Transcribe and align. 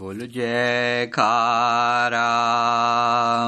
बोल 0.00 0.26
जय 0.26 1.06
खारा 1.06 2.30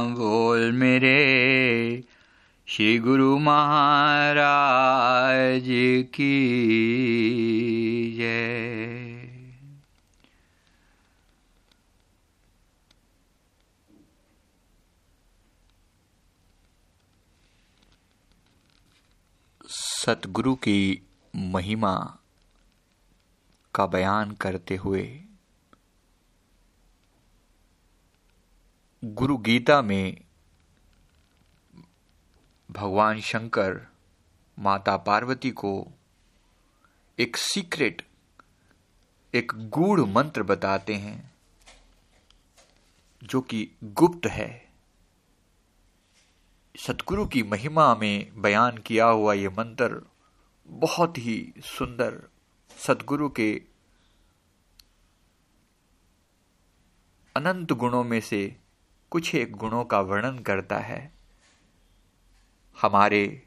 बोल 0.02 0.72
मेरे। 0.72 2.04
श्री 2.66 2.98
गुरु 2.98 3.38
महाराज 3.38 5.64
की 6.14 8.14
जय। 8.18 8.92
सतगुरु 19.68 20.54
की 20.54 21.02
महिमा 21.36 22.16
का 23.74 23.86
बयान 23.86 24.32
करते 24.32 24.76
हुए 24.76 25.20
गुरु 29.04 29.36
गीता 29.36 29.82
में 29.82 30.20
भगवान 32.70 33.20
शंकर 33.20 33.86
माता 34.58 34.96
पार्वती 34.96 35.50
को 35.50 35.88
एक 37.18 37.36
सीक्रेट, 37.36 38.08
एक 39.34 39.52
गूढ़ 39.54 40.00
मंत्र 40.00 40.42
बताते 40.42 40.94
हैं, 40.94 41.34
जो 43.22 43.40
कि 43.40 43.70
गुप्त 43.84 44.26
है। 44.26 44.68
सतगुरु 46.76 47.26
की 47.26 47.42
महिमा 47.42 47.94
में 47.94 48.42
बयान 48.42 48.78
किया 48.78 49.06
हुआ 49.06 49.32
यह 49.32 49.50
मंत्र 49.50 50.10
बहुत 50.66 51.18
ही 51.18 51.52
सुंदर 51.58 52.28
सतगुरु 52.76 53.28
के 53.28 53.62
अनंत 57.36 57.72
गुणों 57.72 58.04
में 58.04 58.20
से 58.20 58.61
कुछ 59.12 59.34
एक 59.34 59.56
गुणों 59.56 59.84
का 59.84 60.00
वर्णन 60.00 60.38
करता 60.38 60.78
है। 60.78 61.12
हमारे 62.82 63.46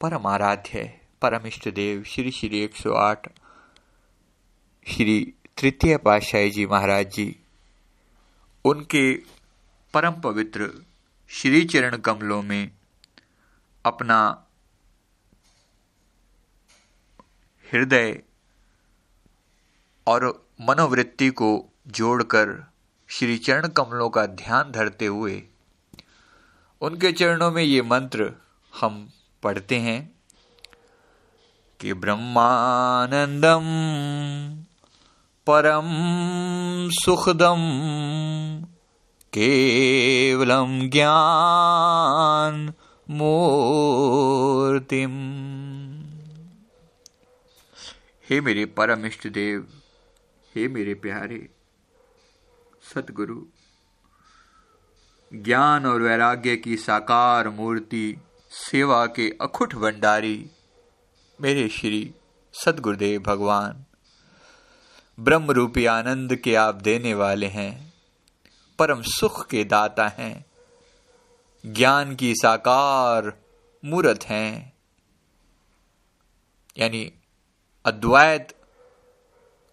परम 0.00 0.26
आराध्य 0.26 1.00
परम 1.22 1.46
इष्ट 1.46 1.68
देव 1.68 2.02
श्री 2.02 2.30
श्री 2.30 2.68
108 2.68 3.28
श्री 4.86 5.34
तृतीय 5.58 5.96
पातशाही 5.96 6.50
जी 6.50 6.66
महाराज 6.66 7.06
जी, 7.06 7.36
उनके 8.64 9.14
परम 9.94 10.12
पवित्र 10.12 10.84
श्री 11.28 11.64
चरण 11.64 11.96
कमलों 11.96 12.42
में 12.42 12.70
अपना 13.84 14.46
हृदय 17.72 18.22
और 20.06 20.48
मनोवृत्ति 20.60 21.30
को 21.30 21.68
जोड़कर 21.86 22.71
श्री 23.14 23.38
चरण 23.38 23.68
कमलों 23.68 24.10
का 24.10 24.26
ध्यान 24.26 24.72
धरते 24.72 25.06
हुए, 25.06 25.42
उनके 26.80 27.12
चरणों 27.12 27.50
में 27.50 27.62
ये 27.62 27.82
मंत्र 27.82 28.32
हम 28.80 29.10
पढ़ते 29.42 29.78
हैं 29.78 30.12
कि 31.80 31.94
ब्रह्मानंदम, 31.94 33.62
परम 35.46 35.88
सुखदम, 36.92 37.62
केवलम 39.32 40.90
ज्ञान 40.90 42.72
मूर्तिम। 43.10 45.10
हे 48.30 48.40
मेरे 48.40 48.66
परम 48.66 49.06
इष्ट 49.06 49.28
देव 49.28 49.68
हे 50.56 50.68
मेरे 50.68 50.94
प्यारे 50.94 51.48
सतगुरु। 52.82 53.42
ज्ञान 55.34 55.86
और 55.86 56.02
वैराग्य 56.02 56.56
की 56.56 56.76
साकार 56.76 57.48
मूर्ति, 57.48 58.20
सेवा 58.50 59.06
के 59.06 59.38
अखुट 59.40 59.74
भंडारी, 59.74 60.50
मेरे 61.40 61.68
श्री 61.68 62.14
सदगुरुदेव 62.52 63.20
भगवान। 63.20 63.84
ब्रह्म 65.20 65.50
रूपी 65.50 65.86
आनंद 65.86 66.36
के 66.36 66.54
आप 66.54 66.74
देने 66.74 67.14
वाले 67.14 67.46
हैं, 67.46 67.92
परम 68.78 69.02
सुख 69.02 69.46
के 69.46 69.64
दाता 69.64 70.08
हैं, 70.08 70.44
ज्ञान 71.66 72.16
की 72.16 72.34
साकार 72.34 73.42
मूर्त 73.84 74.24
हैं। 74.24 74.72
यानी 76.78 77.12
अद्वैत 77.84 78.54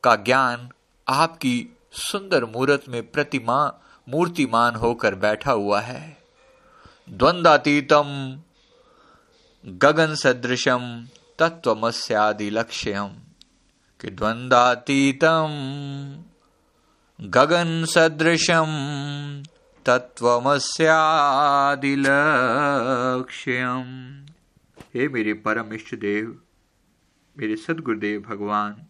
का 0.03 0.15
ज्ञान 0.15 0.69
आपकी 1.07 1.77
सुंदर 1.93 2.45
मूर्त 2.45 2.83
में 2.89 3.11
प्रतिमा 3.11 3.81
मूर्तिमान 4.07 4.75
होकर 4.75 5.15
बैठा 5.15 5.51
हुआ 5.51 5.81
है। 5.81 6.17
द्वंद्वातीतम 7.09 8.39
गगन 9.65 10.15
सदृशम 10.15 11.07
तत्वमस्यादि 11.39 12.49
लक्ष्यम 12.49 13.15
कि 13.99 14.09
द्वंद्वातीतम 14.09 15.49
गगन 17.19 17.85
सदृशम 17.85 18.67
तत्वमस्यादि 19.85 21.95
लक्ष्यम 21.99 23.85
हे 24.95 25.07
मेरे 25.07 25.33
परम 25.45 25.73
इष्ट 25.73 25.95
देव 25.95 26.39
मेरे 27.37 27.55
सदगुरुदेव 27.55 28.21
भगवान 28.21 28.85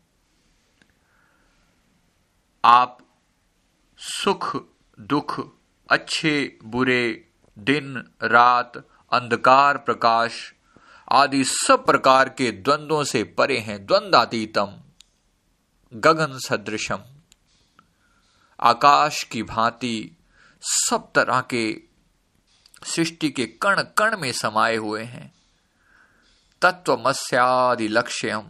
आप 2.66 2.98
सुख, 3.98 4.66
दुख, 5.00 5.56
अच्छे, 5.90 6.60
बुरे, 6.64 7.28
दिन, 7.60 8.12
रात, 8.24 8.78
अंधकार, 9.12 9.78
प्रकाश 9.78 10.54
आदि 11.12 11.44
सब 11.44 11.86
प्रकार 11.86 12.30
के 12.30 12.52
द्वंद्वों 12.52 13.04
से 13.04 13.24
परे 13.24 13.58
हैं 13.58 13.86
द्वंद्वातीतम 13.86 14.82
गगन 15.94 16.38
सदृशम। 16.38 17.00
आकाश 18.60 19.24
की 19.24 19.44
भांति 19.44 20.18
सब 20.62 21.12
तरह 21.16 21.42
के 21.42 21.82
सृष्टि 22.84 23.30
के 23.30 23.46
कण 23.46 23.82
कण 23.82 24.18
में 24.18 24.32
समाये 24.32 24.76
हुए 24.76 25.04
हैं। 25.04 25.34
तत्वमस्यादि 26.62 27.88
लक्ष्यम 27.88 28.50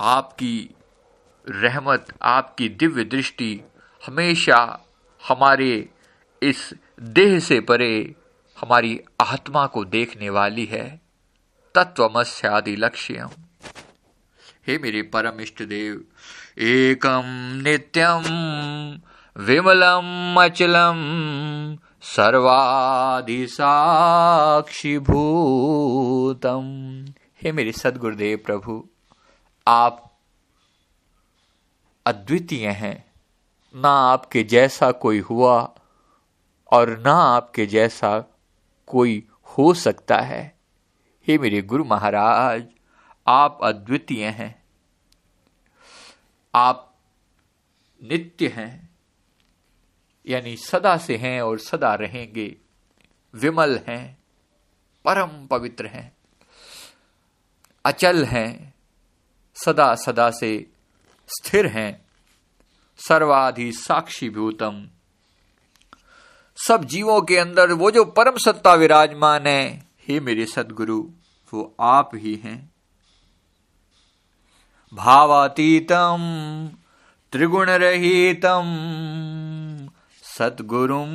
आपकी 0.00 0.75
रहमत 1.48 2.06
आपकी 2.22 2.68
दिव्य 2.68 3.04
दृष्टि 3.04 3.60
हमेशा 4.06 4.86
हमारे 5.28 5.88
इस 6.42 6.74
देह 7.00 7.38
से 7.38 7.60
परे 7.60 8.14
हमारी 8.60 9.00
आत्मा 9.20 9.66
को 9.66 9.84
देखने 9.84 10.30
वाली 10.30 10.64
है। 10.64 11.00
तत्वमस्यादि 11.74 12.76
लक्ष्य 12.76 13.28
हे 14.66 14.78
मेरे 14.78 15.02
परम 15.02 15.40
इष्ट 15.40 15.62
देव 15.62 16.04
एकम 16.58 17.22
नित्यम 17.64 18.22
विमलम 19.36 20.36
अचलम 20.40 21.02
भूतम 25.00 26.64
हे 27.42 27.52
मेरे 27.52 27.72
सदगुरुदेव 27.72 28.38
प्रभु, 28.46 28.88
आप 29.68 30.15
अद्वितीय 32.06 32.68
हैं। 32.68 33.04
ना 33.74 33.90
आपके 33.90 34.42
जैसा 34.44 34.90
कोई 34.92 35.18
हुआ 35.18 35.74
और 36.72 36.98
ना 36.98 37.12
आपके 37.12 37.66
जैसा 37.66 38.18
कोई 38.86 39.26
हो 39.46 39.72
सकता 39.74 40.18
है। 40.18 40.58
हे 41.28 41.38
मेरे 41.38 41.62
गुरु 41.62 41.84
महाराज, 41.84 42.64
आप 43.26 43.58
अद्वितीय 43.62 44.26
हैं। 44.26 44.62
आप 46.54 46.94
नित्य 48.02 48.48
हैं, 48.48 48.88
यानी 50.26 50.56
सदा 50.56 50.96
से 50.96 51.16
हैं 51.16 51.40
और 51.42 51.58
सदा 51.58 51.94
रहेंगे। 51.94 52.56
विमल 53.34 53.78
हैं, 53.88 54.18
परम 55.04 55.46
पवित्र 55.46 55.86
हैं। 55.86 56.16
अचल 57.84 58.24
हैं 58.24 58.74
सदा 59.56 59.94
सदा 59.94 60.30
से 60.30 60.70
स्थिर 61.28 61.66
हैं। 61.66 62.06
सर्वाधि 62.98 63.72
साक्षी 63.72 64.30
भूतम 64.30 64.88
सब 66.66 66.84
जीवों 66.84 67.22
के 67.22 67.36
अंदर 67.36 67.72
वो 67.72 67.90
जो 67.90 68.04
परम 68.04 68.36
सत्ता 68.36 68.74
विराजमान 68.74 69.46
है, 69.46 69.86
हे 70.08 70.20
मेरे 70.20 70.46
सदगुरु, 70.46 71.10
वो 71.54 71.76
आप 71.80 72.10
ही 72.14 72.34
हैं। 72.34 72.70
भावातीतम 74.94 76.18
त्रिगुण 77.32 77.66
रहितम 77.70 78.66
सद्गुरुं 80.22 81.10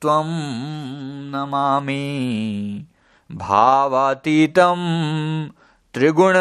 त्वं 0.00 0.26
नमामि। 1.30 2.04
भावातीतं 3.32 4.76
त्रिगुण 5.94 6.34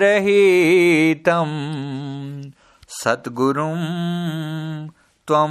रहितम। 0.00 1.44
सतगुरुम 2.88 3.80
त्वम 5.26 5.50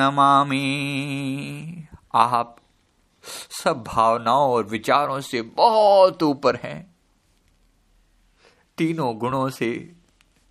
नमामि। 0.00 0.64
आप 2.14 2.56
सब 3.62 3.84
भावनाओं 3.86 4.52
और 4.52 4.64
विचारों 4.64 5.20
से 5.20 5.42
बहुत 5.42 6.22
ऊपर 6.22 6.56
हैं। 6.56 6.94
तीनों 8.78 9.18
गुणों 9.18 9.50
से, 9.50 9.92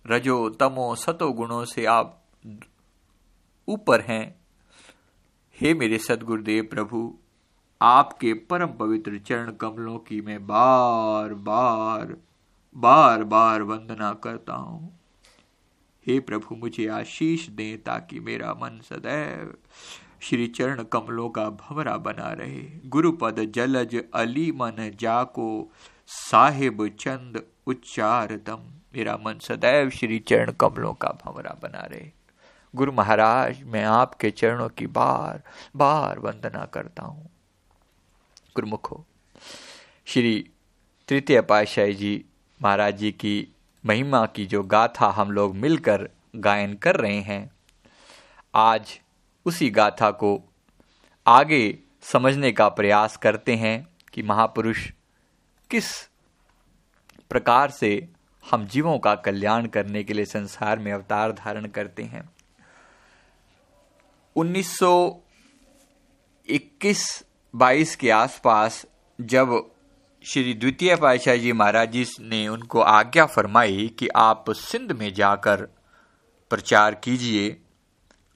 रजो, 0.06 0.50
तमो, 0.50 0.94
सतो 0.94 1.32
गुणों 1.32 1.64
से 1.64 1.84
आप 1.84 2.22
ऊपर 3.68 4.00
हैं। 4.00 4.40
हे 5.60 5.74
मेरे 5.74 5.98
सदगुरुदेव 5.98 6.64
प्रभु 6.64 7.18
आपके 7.80 8.34
परम 8.34 8.66
पवित्र 8.66 9.18
चरण 9.18 9.50
कमलों 9.50 9.98
की 9.98 10.20
मैं 10.20 10.46
बार 10.46 11.34
बार 11.34 12.16
बार 12.76 13.24
बार 13.24 13.62
वंदना 13.62 14.12
करता 14.12 14.54
हूँ। 14.54 15.00
हे 16.06 16.20
प्रभु, 16.20 16.54
मुझे 16.54 16.86
आशीष 16.88 17.48
दें 17.48 17.82
ताकि 17.82 18.20
मेरा 18.20 18.52
मन 18.52 18.80
सदैव 18.84 19.54
श्री 20.22 20.46
चरण 20.46 20.82
कमलों 20.82 21.28
का 21.28 21.48
भवरा 21.50 21.96
बना 21.96 22.32
रहे। 22.32 22.62
गुरुपद 22.86 23.52
जलज 23.54 24.04
अली 24.14 24.52
मन 24.52 24.90
जाको 25.00 25.72
साहिब 26.06 26.88
चंद 27.00 27.42
उच्चारतम। 27.66 28.64
मेरा 28.96 29.16
मन 29.16 29.38
सदैव 29.38 29.90
श्री 29.90 30.18
चरण 30.18 30.52
कमलों 30.52 30.94
का 30.94 31.08
भवरा 31.24 31.56
बना 31.62 31.86
रहे। 31.92 32.10
गुरु 32.74 32.92
महाराज, 32.92 33.62
मैं 33.62 33.84
आपके 33.84 34.30
चरणों 34.30 34.68
की 34.68 34.86
बार 34.86 35.42
बार 35.76 36.18
वंदना 36.18 36.64
करता 36.64 37.02
हूँ। 37.02 37.30
गुरुमुखो 38.56 39.06
श्री 40.04 40.50
तृतीय 41.08 41.40
पातशाही 41.40 41.94
जी 41.94 42.24
महाराज 42.62 42.96
जी 42.96 43.12
की 43.12 43.48
महिमा 43.86 44.26
की 44.26 44.46
जो 44.46 44.62
गाथा 44.62 45.06
हम 45.06 45.30
लोग 45.30 45.56
मिलकर 45.56 46.08
गायन 46.36 46.74
कर 46.74 46.96
रहे 46.96 47.20
हैं, 47.20 47.50
आज 48.54 49.00
उसी 49.44 49.70
गाथा 49.70 50.10
को 50.10 50.42
आगे 51.26 51.78
समझने 52.02 52.52
का 52.52 52.68
प्रयास 52.68 53.16
करते 53.16 53.56
हैं 53.56 53.88
कि 54.12 54.22
महापुरुष 54.22 54.90
किस 55.70 56.08
प्रकार 57.30 57.70
से 57.70 58.08
हम 58.50 58.66
जीवों 58.66 58.98
का 58.98 59.14
कल्याण 59.14 59.66
करने 59.66 60.04
के 60.04 60.12
लिए 60.12 60.24
संसार 60.24 60.78
में 60.78 60.92
अवतार 60.92 61.32
धारण 61.32 61.66
करते 61.66 62.02
हैं। 62.02 62.30
1921-22 67.54 67.94
के 67.94 68.10
आसपास 68.10 68.86
जब 69.20 69.70
श्री 70.24 70.54
द्वितीय 70.54 70.96
पातशाह 70.96 71.36
जी 71.36 71.52
महाराज 71.52 71.92
जी 71.92 72.06
ने 72.20 72.48
उनको 72.48 72.80
आज्ञा 72.80 73.26
फरमाई 73.26 73.96
कि 73.98 74.08
आप 74.08 74.44
सिंध 74.50 74.92
में 74.92 75.14
जाकर 75.14 75.56
प्रचार 76.50 76.94
कीजिए 76.94 77.60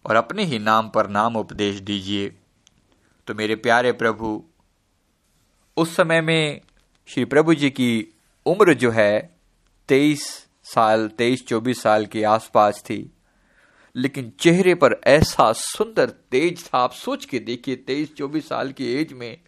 और 0.07 0.17
अपने 0.17 0.45
ही 0.45 0.59
नाम 0.59 0.89
पर 0.89 1.09
नाम 1.09 1.37
उपदेश 1.37 1.81
दीजिए 1.81 2.37
तो 3.27 3.35
मेरे 3.35 3.57
प्यारे 3.57 3.93
प्रभु, 3.93 4.45
उस 5.77 5.97
समय 5.97 6.21
में 6.21 6.61
श्री 7.07 7.25
प्रभु 7.25 7.55
जी 7.55 7.71
की 7.71 8.09
उम्र 8.47 8.75
जो 8.75 8.91
है 8.91 9.41
तेईस 9.89 10.47
साल, 10.65 11.09
तेईस 11.09 11.47
चौबीस 11.49 11.83
साल 11.83 12.07
के 12.07 12.25
आसपास 12.25 12.83
थी। 12.85 13.13
लेकिन 13.99 14.33
चेहरे 14.41 14.75
पर 14.75 14.95
ऐसा 15.07 15.53
सुंदर 15.53 16.11
तेज 16.31 16.65
था। 16.65 16.79
आप 16.79 16.93
सोच 16.93 17.25
के 17.25 17.39
देखिए, 17.39 17.77
तेईस, 17.77 18.15
चौबीस 18.15 18.49
साल 18.49 18.73
की 18.73 18.93
एज 18.93 19.13
में 19.13 19.39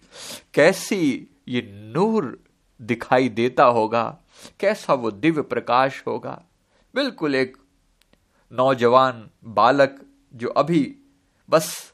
कैसी 0.55 1.29
ये 1.49 1.63
नूर 1.95 2.39
दिखाई 2.81 3.29
देता 3.29 3.65
होगा, 3.65 4.05
कैसा 4.61 4.95
वो 4.95 5.11
दिव्य 5.11 5.43
प्रकाश 5.43 6.03
होगा। 6.07 6.41
बिल्कुल 6.95 7.35
एक 7.35 7.57
नौजवान 8.53 9.29
बालक 9.45 10.01
जो 10.35 10.49
अभी, 10.49 10.83
बस 11.49 11.93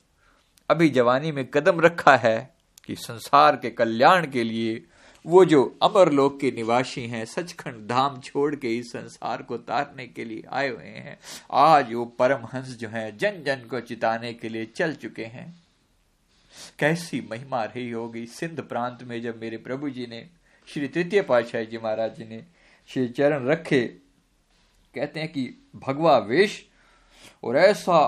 अभी 0.71 0.89
जवानी 0.89 1.33
में 1.33 1.45
कदम 1.47 1.81
रखा 1.81 2.17
है 2.17 2.39
कि 2.85 2.95
संसार 2.97 3.57
के 3.57 3.71
कल्याण 3.71 4.31
के 4.31 4.45
लिए 4.45 4.85
वो 5.27 5.45
जो 5.45 5.79
अमर 5.83 6.11
लोक 6.13 6.39
के 6.41 6.51
निवासी 6.51 7.07
हैं, 7.07 7.25
सचखंड 7.25 7.87
धाम 7.89 8.21
छोड़ 8.21 8.55
के 8.55 8.77
इस 8.79 8.91
संसार 8.93 9.43
को 9.43 9.57
तारने 9.59 10.07
के 10.07 10.25
लिए 10.25 10.43
आए 10.51 10.69
हुए 10.69 10.85
हैं, 10.85 11.19
आज 11.51 11.93
वो 11.93 12.05
परमहंस 12.19 12.69
जो 12.69 12.89
है 12.89 13.17
जन 13.17 13.43
जन 13.43 13.67
को 13.71 13.81
चिताने 13.81 14.33
के 14.35 14.49
लिए 14.49 14.67
चल 14.67 14.95
चुके 14.95 15.25
हैं। 15.25 15.55
कैसी 16.79 17.21
महिमा 17.31 17.65
रही 17.65 17.91
होगी 17.91 18.25
सिंध 18.27 18.61
प्रांत 18.61 19.03
में 19.03 19.21
जब 19.23 19.41
मेरे 19.41 19.57
प्रभु 19.57 19.91
जी 19.91 20.07
ने, 20.07 20.29
श्री 20.69 20.89
तृतीय 20.89 21.23
पातशाह 21.23 21.63
जी 21.63 21.79
महाराज 21.79 22.17
जी 22.17 22.25
ने 22.25 22.43
श्री 22.89 23.09
चरण 23.09 23.47
रखे। 23.47 23.85
कहते 24.95 25.21
हैं 25.21 25.29
कि 25.33 25.49
भगवा 25.77 26.17
वेश 26.19 26.65
और 27.45 27.57
ऐसा 27.57 27.99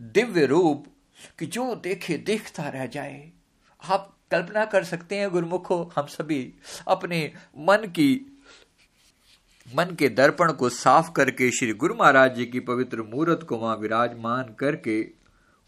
दिव्य 0.00 0.46
रूप 0.46 0.86
कि 1.38 1.46
जो 1.46 1.74
देखे 1.74 2.16
देखता 2.18 2.68
रह 2.68 2.86
जाए, 2.86 3.30
आप 3.82 4.17
कल्पना 4.30 4.64
कर 4.64 4.84
सकते 4.84 5.16
हैं 5.16 5.30
गुरुमुखो, 5.30 5.92
हम 5.96 6.06
सभी 6.06 6.54
अपने 6.88 7.32
मन 7.58 7.76
की, 7.76 8.40
मन 9.74 9.94
के 9.98 10.08
दर्पण 10.08 10.52
को 10.52 10.68
साफ़ 10.68 11.12
करके 11.12 11.50
श्री 11.50 11.72
गुरु 11.72 11.94
महाराज 11.94 12.34
जी 12.34 12.46
की 12.46 12.60
पवित्र 12.60 13.02
मूर्त 13.02 13.42
को 13.42 13.56
वहाँ 13.56 13.76
विराजमान 13.76 14.54
करके, 14.58 15.08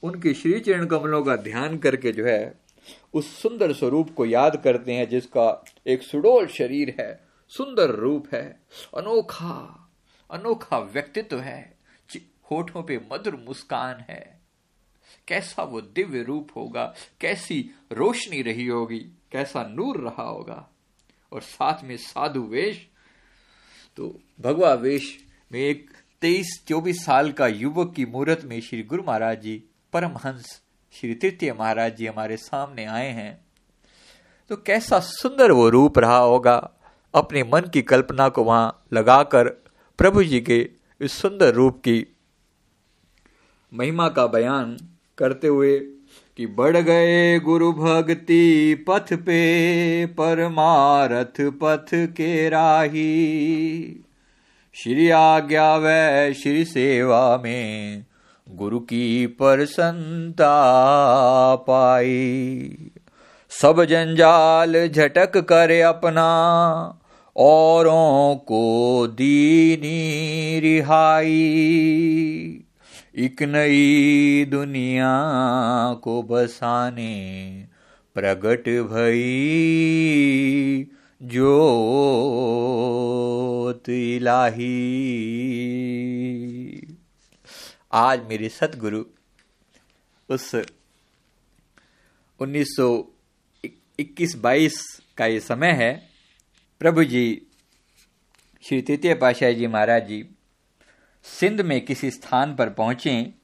उनके 0.02 0.34
श्री 0.34 0.60
चरण 0.60 0.86
कमलों 0.86 1.22
का 1.22 1.36
ध्यान 1.36 1.78
करके 1.78 2.12
जो 2.12 2.26
है, 2.26 2.60
उस 3.14 3.42
सुंदर 3.42 3.72
स्वरूप 3.72 4.14
को 4.14 4.26
याद 4.26 4.60
करते 4.64 4.92
हैं, 4.92 5.08
जिसका 5.08 5.64
एक 5.86 6.02
सुडोल 6.02 6.46
शरीर 6.46 6.94
है, 7.00 7.28
सुंदर 7.48 7.90
रूप 7.90 8.34
है, 8.34 8.60
अनोखा 8.96 9.76
अनोखा 10.30 10.78
व्यक्तित्व 10.78 11.38
है 11.38 11.80
होठों 12.50 12.82
पे 12.82 13.00
मधुर 13.12 13.44
मुस्कान 13.48 14.04
है। 14.08 14.39
कैसा 15.28 15.62
वो 15.62 15.80
दिव्य 15.80 16.22
रूप 16.22 16.50
होगा, 16.56 16.84
कैसी 17.20 17.60
रोशनी 17.92 18.42
रही 18.42 18.66
होगी, 18.66 18.98
कैसा 19.32 19.62
नूर 19.70 20.00
रहा 20.00 20.22
होगा। 20.22 20.66
और 21.32 21.40
साथ 21.42 21.84
में 21.84 21.96
साधु 21.96 22.42
वेश 22.42 22.86
तो 23.96 24.08
भगवा 24.40 24.72
वेश 24.74 25.16
में 25.52 25.60
एक 25.60 25.90
तेईस 26.22 26.48
चौबीस 26.68 27.04
साल 27.04 27.30
का 27.32 27.46
युवक 27.46 27.92
की 27.94 28.04
मूर्त 28.06 28.44
में 28.44 28.60
श्री 28.60 28.82
गुरु 28.82 29.02
महाराज 29.02 29.40
जी, 29.42 29.62
परमहंस 29.92 30.60
श्री 30.94 31.14
तृतीय 31.14 31.52
महाराज 31.52 31.96
जी 31.96 32.06
हमारे 32.06 32.36
सामने 32.36 32.84
आए 32.84 33.08
हैं। 33.08 33.32
तो 34.50 34.56
कैसा 34.56 34.98
सुंदर 35.00 35.52
वो 35.52 35.68
रूप 35.68 35.98
रहा 35.98 36.18
होगा, 36.18 36.56
अपने 37.14 37.42
मन 37.44 37.68
की 37.72 37.82
कल्पना 37.82 38.28
को 38.28 38.44
वहाँ 38.44 38.84
लगाकर 38.92 39.48
प्रभु 39.98 40.24
जी 40.24 40.40
के 40.40 40.58
इस 41.00 41.12
सुंदर 41.12 41.54
रूप 41.54 41.78
की 41.78 42.06
महिमा 43.72 44.08
का 44.08 44.26
बयान 44.26 44.76
करते 45.20 45.48
हुए 45.48 45.78
कि 46.36 46.46
बढ़ 46.46 46.76
गए 46.76 47.40
गुरु 47.40 47.72
भक्ति 47.72 48.74
पथ 48.88 49.14
पे, 49.14 49.40
परमारथ 50.06 51.40
पथ 51.40 51.90
के 51.94 52.48
राही। 52.48 53.10
श्री 54.74 55.10
आज्ञा 55.10 55.76
व 55.76 55.84
श्री 56.32 56.64
सेवा 56.64 57.40
में 57.44 58.04
गुरु 58.50 58.80
की 58.80 59.26
प्रसन्नता 59.26 60.54
पाई। 61.54 62.76
सब 63.50 63.84
जंजाल 63.84 64.88
झटक 64.88 65.36
करे 65.36 65.80
अपना, 65.80 66.28
औरों 67.36 68.36
को 68.36 69.06
दीनी 69.06 70.60
रिहाई। 70.60 71.36
एक 73.14 73.42
नई 73.42 74.44
दुनिया 74.44 75.14
को 75.94 76.22
बसाने, 76.22 77.66
प्रगट 78.14 78.90
भई 78.90 80.86
जो 81.22 81.60
इलाही। 83.88 84.96
आज 87.92 88.20
मेरे 88.28 88.48
सतगुरु 88.48 89.04
उस 90.28 90.54
1921-22 92.40 95.00
का 95.16 95.26
ये 95.26 95.40
समय 95.40 95.72
है। 95.72 96.08
प्रभु 96.80 97.04
जी, 97.04 97.42
श्री 98.62 98.82
तृतीय 98.82 99.14
पाशाह 99.14 99.50
जी 99.50 99.66
महाराज 99.66 100.08
जी 100.08 100.24
सिंध 101.24 101.60
में 101.60 101.84
किसी 101.84 102.10
स्थान 102.10 102.54
पर 102.56 102.70
पहुँचे, 102.70 103.34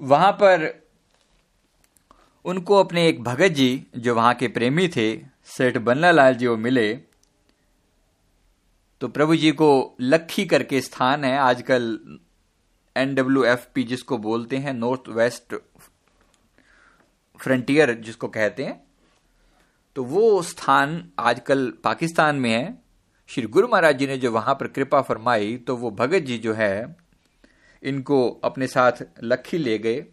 वहाँ 0.00 0.32
पर 0.32 0.86
उनको 2.44 2.74
अपने 2.74 3.08
एक 3.08 3.22
भगत 3.24 3.48
जी, 3.48 3.86
जो 3.96 4.14
वहाँ 4.14 4.34
के 4.34 4.48
प्रेमी 4.48 4.88
थे, 4.88 5.16
सेठ 5.44 5.76
बन्नालाल 5.78 6.34
जी 6.34 6.46
वो 6.46 6.56
मिले। 6.56 6.94
तो 9.00 9.08
प्रभु 9.08 9.36
जी 9.36 9.50
को 9.52 9.96
लखी 10.00 10.44
करके 10.46 10.80
स्थान 10.80 11.24
है, 11.24 11.38
आजकल 11.38 12.18
एनडब्ल्यू 12.96 13.44
एफ़ 13.44 13.66
पी 13.74 13.84
जिसको 13.84 14.18
बोलते 14.18 14.56
हैं 14.56 14.72
नॉर्थ 14.72 15.08
वेस्ट 15.08 15.54
फ्रंटियर 17.40 17.92
जिसको 17.94 18.28
कहते 18.28 18.64
हैं। 18.64 18.86
तो 19.96 20.04
वो 20.04 20.42
स्थान 20.42 21.10
आजकल 21.18 21.70
पाकिस्तान 21.84 22.36
में 22.36 22.50
है। 22.50 22.85
श्री 23.28 23.46
गुरु 23.46 23.68
महाराज 23.68 23.98
जी 23.98 24.06
ने 24.06 24.16
जो 24.18 24.30
वहाँ 24.32 24.54
पर 24.54 24.66
कृपा 24.66 25.00
फरमाई 25.00 25.56
तो 25.56 25.76
वो 25.76 25.90
भगत 25.90 26.22
जी 26.22 26.38
जो 26.38 26.52
है, 26.54 26.96
इनको 27.82 28.28
अपने 28.44 28.66
साथ 28.66 29.02
लखी 29.24 29.58
ले 29.58 29.78
गए। 29.78 30.04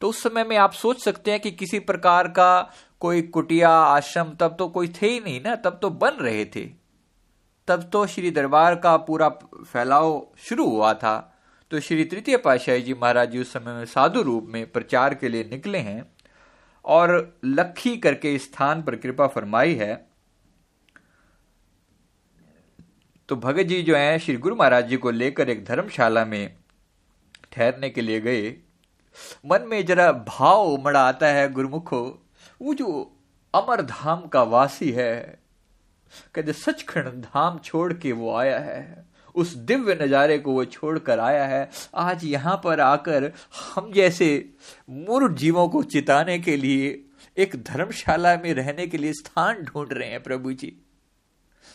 तो 0.00 0.08
उस 0.08 0.22
समय 0.22 0.44
में 0.44 0.56
आप 0.56 0.72
सोच 0.72 1.02
सकते 1.04 1.30
हैं 1.30 1.40
कि 1.40 1.50
किसी 1.50 1.78
प्रकार 1.78 2.28
का 2.28 2.70
कोई 3.00 3.22
कुटिया, 3.22 3.70
आश्रम, 3.70 4.34
तब 4.40 4.56
तो 4.58 4.68
कोई 4.68 4.88
थे 4.88 5.06
ही 5.06 5.20
नहीं 5.20 5.40
ना, 5.40 5.54
तब 5.56 5.78
तो 5.82 5.90
बन 5.90 6.10
रहे 6.20 6.44
थे। 6.44 6.64
तब 7.68 7.88
तो 7.92 8.06
श्री 8.06 8.30
दरबार 8.30 8.74
का 8.74 8.96
पूरा 8.96 9.28
फैलाव 9.64 10.26
शुरू 10.38 10.68
हुआ 10.68 10.94
था। 10.94 11.16
तो 11.70 11.80
श्री 11.80 12.04
तृतीय 12.04 12.36
पातशाही 12.36 12.82
जी 12.82 12.94
महाराज 12.94 13.30
जी 13.30 13.38
उस 13.38 13.52
समय 13.52 13.72
में 13.72 13.84
साधु 13.84 14.22
रूप 14.22 14.46
में 14.48 14.70
प्रचार 14.72 15.14
के 15.14 15.28
लिए 15.28 15.44
निकले 15.44 15.78
हैं 15.78 16.04
और 16.84 17.38
लखी 17.44 17.96
करके 17.96 18.38
स्थान 18.38 18.82
पर 18.82 18.96
कृपा 18.96 19.26
फरमाई 19.26 19.74
है। 19.74 20.11
तो 23.32 23.36
भगत 23.36 23.62
जी 23.62 23.82
जो 23.82 23.94
है, 23.96 24.18
श्री 24.18 24.34
गुरु 24.36 24.56
महाराज 24.56 24.88
जी 24.88 24.96
को 24.96 25.10
लेकर 25.10 25.50
एक 25.50 25.64
धर्मशाला 25.64 26.24
में 26.24 26.54
ठहरने 27.52 27.88
के 27.90 28.00
लिए 28.00 28.20
गए। 28.20 28.50
मन 29.46 29.64
में 29.68 29.84
जरा 29.86 30.10
भाव 30.12 30.62
उमड़ा 30.64 31.00
आता 31.00 31.26
है 31.26 31.48
गुरुमुखो 31.52 32.28
वो 32.62 32.74
जो 32.74 33.16
अमर 33.54 33.82
धाम 33.82 34.26
का 34.26 34.42
वासी 34.42 34.90
है, 34.90 35.38
कहते 36.34 36.52
सचखंड 36.52 37.22
धाम 37.24 37.58
छोड़ 37.58 37.92
के 37.92 38.12
वो 38.12 38.34
आया 38.36 38.58
है। 38.58 39.06
उस 39.34 39.54
दिव्य 39.54 39.98
नजारे 40.02 40.38
को 40.38 40.52
वो 40.52 40.64
छोड़कर 40.64 41.20
आया 41.20 41.44
है। 41.46 41.68
आज 41.94 42.24
यहाँ 42.24 42.60
पर 42.64 42.80
आकर 42.80 43.32
हम 43.74 43.92
जैसे 43.92 44.54
मूर्ख 44.90 45.36
जीवों 45.36 45.68
को 45.68 45.82
चिताने 45.82 46.38
के 46.38 46.56
लिए 46.56 47.04
एक 47.36 47.62
धर्मशाला 47.64 48.36
में 48.36 48.52
रहने 48.54 48.86
के 48.86 48.98
लिए 48.98 49.12
स्थान 49.12 49.62
ढूंढ 49.62 49.92
रहे 49.92 50.08
हैं 50.08 50.22
प्रभु 50.22 50.52
जी। 50.52 50.76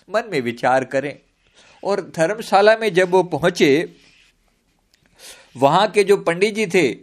मन 0.10 0.30
में 0.32 0.42
विचार 0.42 0.84
करें। 0.86 1.18
और 1.84 2.02
धर्मशाला 2.02 2.78
में 2.78 2.94
जब 2.94 3.10
वो 3.10 3.24
पहुँचे, 3.24 3.96
वहाँ 5.58 5.88
के 5.88 6.04
जो 6.04 6.18
पंडित 6.18 6.56
जी 6.56 6.68
थे, 6.68 6.98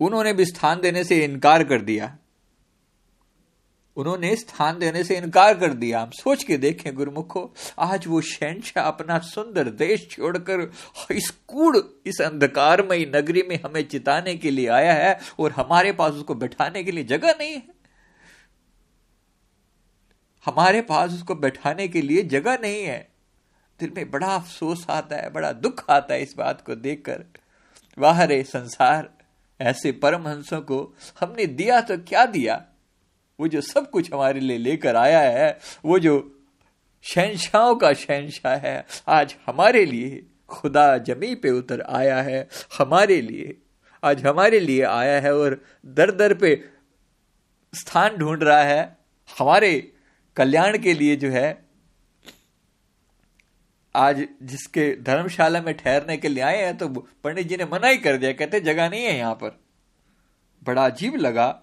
उन्होंने 0.00 0.32
भी 0.32 0.44
स्थान 0.44 0.80
देने 0.80 1.04
से 1.04 1.24
इनकार 1.24 1.64
कर 1.64 1.80
दिया। 1.80 2.16
उन्होंने 3.96 4.36
स्थान 4.36 4.78
देने 4.78 5.04
से 5.04 5.16
इनकार 5.16 5.58
कर 5.58 5.72
दिया। 5.72 6.00
हम 6.00 6.10
सोच 6.10 6.44
के 6.44 6.56
देखें 6.56 6.94
गुरुमुखो, 6.94 7.54
आज 7.78 8.06
वो 8.06 8.20
शहनशाह 8.20 8.84
अपना 8.84 9.18
सुंदर 9.18 9.64
देश 9.64 10.08
छोड़कर 10.10 10.72
इस 11.10 11.30
कूड़, 11.30 11.76
इस 12.06 12.20
अंधकारमयी 12.20 13.12
नगरी 13.16 13.42
में 13.42 13.60
हमें 13.64 13.88
चिताने 13.88 14.36
के 14.36 14.50
लिए 14.50 14.68
आया 14.68 14.92
है 14.92 15.18
और 15.38 15.50
हमारे 15.50 15.92
पास 15.92 16.12
उसको 16.12 16.34
बैठाने 16.34 16.84
के 16.84 16.90
लिए 16.90 17.04
जगह 17.04 17.30
नहीं 17.30 17.52
है। 17.52 17.62
हमारे 20.44 20.80
पास 20.82 21.12
उसको 21.12 21.34
बैठाने 21.34 21.88
के 21.88 22.02
लिए 22.02 22.22
जगह 22.22 22.58
नहीं 22.62 22.84
है। 22.84 23.08
दिल 23.80 23.92
में 23.96 24.10
बड़ा 24.10 24.26
अफसोस 24.26 24.86
आता 24.90 25.16
है, 25.16 25.30
बड़ा 25.30 25.52
दुख 25.52 25.84
आता 25.90 26.14
है 26.14 26.22
इस 26.22 26.34
बात 26.38 26.60
को 26.60 26.74
देखकर। 26.74 27.24
वाह 27.98 28.24
रे 28.24 28.42
संसार, 28.42 29.08
ऐसे 29.60 29.92
परमहंसों 29.92 30.60
को 30.60 30.94
हमने 31.20 31.46
दिया 31.46 31.80
तो 31.80 31.96
क्या 31.98 32.24
दिया? 32.26 32.64
वो 33.38 33.48
जो 33.48 33.60
सब 33.60 33.90
कुछ 33.90 34.12
हमारे 34.12 34.40
लिए 34.40 34.58
लेकर 34.58 34.96
आया 34.96 35.20
है, 35.20 35.58
वो 35.84 35.98
जो 35.98 36.36
शहनशाहों 37.04 37.74
का 37.74 37.92
शहनशाह 37.92 38.56
है, 38.56 38.86
आज 39.08 39.34
हमारे 39.46 39.84
लिए 39.84 40.22
खुदा 40.48 40.98
जमी 40.98 41.34
पे 41.34 41.50
उतर 41.50 41.80
आया 41.80 42.20
है, 42.22 42.48
हमारे 42.78 43.20
लिए। 43.20 43.56
आज 44.02 44.24
हमारे 44.26 44.60
लिए 44.60 44.82
आया 44.82 45.20
है 45.20 45.34
और 45.34 45.60
दर 45.86 46.10
दर 46.10 46.34
पे 46.34 46.54
स्थान 47.74 48.16
ढूंढ 48.16 48.42
रहा 48.42 48.62
है। 48.62 48.96
हमारे 49.38 49.92
कल्याण 50.36 50.78
के 50.78 50.94
लिए 50.94 51.16
जो 51.16 51.30
है 51.30 51.69
आज 53.94 54.26
जिसके 54.42 54.96
धर्मशाला 54.96 55.62
में 55.62 55.76
ठहरने 55.76 56.16
के 56.16 56.28
लिए 56.28 56.42
आए 56.42 56.64
हैं 56.64 56.76
तो 56.76 56.88
पंडित 56.88 57.46
जी 57.46 57.56
ने 57.56 57.64
मना 57.64 57.88
ही 57.88 57.96
कर 57.96 58.16
दिया, 58.16 58.32
कहते, 58.32 58.60
जगह 58.60 58.88
नहीं 58.90 59.04
है 59.04 59.16
यहाँ 59.16 59.34
पर। 59.34 59.60
बड़ा 60.64 60.86
अजीब 60.86 61.16
लगा। 61.16 61.62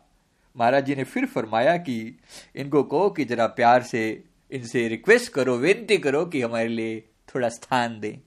महाराज 0.57 0.85
जी 0.85 0.95
ने 0.95 1.03
फिर 1.03 1.25
फरमाया 1.25 1.77
कि 1.77 2.19
इनको 2.55 2.83
कहो 2.83 3.09
कि 3.09 3.25
जरा 3.25 3.47
प्यार 3.47 3.83
से 3.83 4.23
इनसे 4.51 4.87
रिक्वेस्ट 4.87 5.31
करो, 5.31 5.57
विनती 5.57 5.97
करो 5.97 6.25
कि 6.25 6.41
हमारे 6.41 6.67
लिए 6.67 6.99
थोड़ा 7.35 7.49
स्थान 7.49 7.99
दें। 7.99 8.17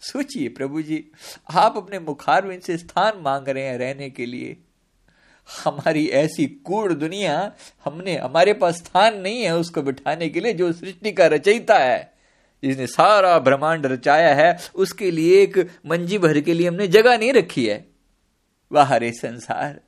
सोचिए 0.00 0.48
प्रभु 0.48 0.82
जी, 0.82 1.10
आप 1.50 1.76
अपने 1.76 1.98
मुखारविंद 1.98 2.62
से 2.62 2.76
स्थान 2.78 3.12
मांग 3.18 3.48
रहे 3.48 3.62
हैं 3.62 3.78
रहने 3.78 4.10
के 4.10 4.26
लिए। 4.26 4.56
हमारी 5.64 6.06
ऐसी 6.08 6.46
कूड़ 6.46 6.92
दुनिया, 6.92 7.52
हमने, 7.84 8.16
हमारे 8.16 8.52
पास 8.52 8.74
स्थान 8.74 9.20
नहीं 9.20 9.42
है 9.42 9.56
उसको 9.56 9.82
बिठाने 9.82 10.28
के 10.28 10.40
लिए, 10.40 10.52
जो 10.52 10.72
सृष्टि 10.72 11.12
का 11.12 11.26
रचयिता 11.26 11.78
है। 11.78 12.15
जिसने 12.62 12.86
सारा 12.86 13.38
ब्रह्मांड 13.38 13.86
रचाया 13.86 14.34
है, 14.34 14.56
उसके 14.74 15.10
लिए 15.10 15.42
एक 15.42 15.58
मंजी 15.86 16.18
भर 16.18 16.40
के 16.40 16.54
लिए 16.54 16.68
हमने 16.68 16.86
जगह 16.88 17.18
नहीं 17.18 17.32
रखी 17.32 17.66
है। 17.66 17.84
वाह 18.70 18.96
रे 18.96 19.10
संसार, 19.12 19.80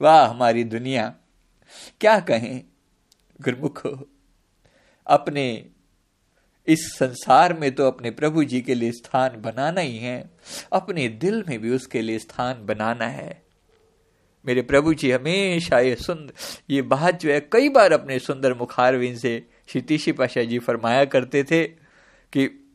वाह 0.00 0.26
हमारी 0.26 0.64
दुनिया। 0.64 1.14
क्या 2.00 2.18
कहें, 2.20 2.62
गुरमुख, 3.40 3.86
अपने 5.06 5.46
इस 6.68 6.86
संसार 6.92 7.52
में 7.52 7.70
तो 7.74 7.86
अपने 7.86 8.10
प्रभु 8.10 8.44
जी 8.44 8.60
के 8.60 8.74
लिए 8.74 8.92
स्थान 8.92 9.40
बनाना 9.42 9.80
ही 9.80 9.96
है, 9.98 10.30
अपने 10.72 11.08
दिल 11.08 11.42
में 11.48 11.58
भी 11.60 11.70
उसके 11.70 12.02
लिए 12.02 12.18
स्थान 12.18 12.64
बनाना 12.66 13.06
है। 13.06 13.42
मेरे 14.44 14.62
प्रभु 14.62 14.94
जी, 14.94 15.10
हमेशा 15.10 15.78
ये 15.78 15.94
सुंदर 15.94 16.32
ये 16.70 16.82
बात 16.82 17.20
जो 17.20 17.30
है, 17.30 17.40
कई 17.52 17.68
बार 17.68 17.92
अपने 17.92 18.18
सुंदर 18.18 18.54
मुखारविंद 18.54 19.16
से 19.18 19.42
श्रीतिशी 19.68 20.12
पाशा 20.12 20.42
जी 20.42 20.58
फरमाया 20.58 21.04
करते 21.04 21.44
थे 21.44 21.64
कि 22.34 22.70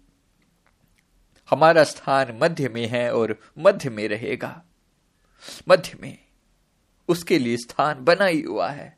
हमारा 1.49 1.83
स्थान 1.83 2.39
मध्य 2.41 2.69
में 2.69 2.87
है 2.87 3.13
और 3.13 3.39
मध्य 3.57 3.89
में 3.89 4.07
रहेगा। 4.07 4.63
मध्य 5.69 5.97
में 6.01 6.17
उसके 7.07 7.39
लिए 7.39 7.57
स्थान 7.57 8.03
बना 8.05 8.25
ही 8.25 8.41
हुआ 8.41 8.69
है। 8.69 8.97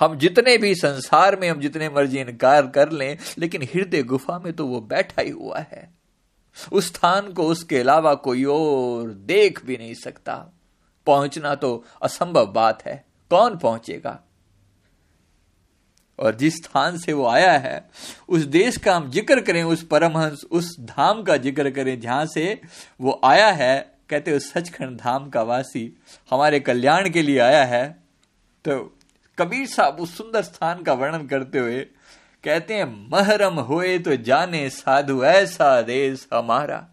हम 0.00 0.18
जितने 0.18 0.58
भी 0.58 0.74
संसार 0.74 1.40
में 1.40 1.50
हम 1.50 1.60
जितने 1.60 1.88
मर्ज़ी 1.88 2.20
इनकार 2.20 2.66
कर 2.66 2.90
लें, 2.90 3.18
लेकिन 3.38 3.62
हृदय 3.62 4.02
गुफा 4.02 4.38
में 4.38 4.52
तो 4.52 4.66
वो 4.66 4.80
बैठा 4.80 5.22
ही 5.22 5.30
हुआ 5.30 5.58
है। 5.58 5.94
उस 6.72 6.86
स्थान 6.86 7.32
को 7.32 7.46
उसके 7.46 7.78
अलावा 7.78 8.14
कोई 8.14 8.44
और 8.44 9.08
देख 9.08 9.64
भी 9.64 9.76
नहीं 9.76 9.94
सकता। 9.94 10.46
पहुँचना 11.06 11.54
तो 11.54 11.84
असंभव 12.02 12.46
बात 12.46 12.86
है। 12.86 13.04
कौन 13.30 13.58
पहुंचेगा? 13.58 14.22
और 16.22 16.34
जिस 16.34 16.56
स्थान 16.56 16.98
से 16.98 17.12
वो 17.12 17.26
आया 17.26 17.52
है, 17.52 17.84
उस 18.28 18.42
देश 18.42 18.76
का 18.76 18.94
हम 18.96 19.10
ज़िक्र 19.10 19.40
करें, 19.40 19.62
उस 19.64 19.82
परमहंस, 19.86 20.44
उस 20.50 20.76
धाम 20.80 21.22
का 21.22 21.36
ज़िक्र 21.38 21.70
करें, 21.70 21.98
जहाँ 22.00 22.26
से 22.26 22.60
वो 23.00 23.20
आया 23.24 23.50
है, 23.52 23.78
कहते 24.10 24.32
उस 24.32 24.52
सचखंड 24.52 24.96
धाम 24.98 25.28
का 25.30 25.42
वासी 25.42 25.92
हमारे 26.30 26.60
कल्याण 26.60 27.08
के 27.10 27.22
लिए 27.22 27.38
आया 27.40 27.64
है। 27.64 27.86
तो 28.64 28.78
कबीर 29.38 29.66
साहब 29.66 30.00
उस 30.00 30.16
सुंदर 30.18 30.42
स्थान 30.42 30.82
का 30.82 30.92
वर्णन 30.92 31.26
करते 31.26 31.58
हुए 31.58 31.80
कहते 32.44 32.74
हैं, 32.74 32.84
महरम 33.12 33.58
होए 33.60 33.98
तो 33.98 34.16
जाने 34.18 34.68
साधु 34.70 35.22
ऐसा 35.24 35.80
देश 35.82 36.26
हमारा। 36.34 36.86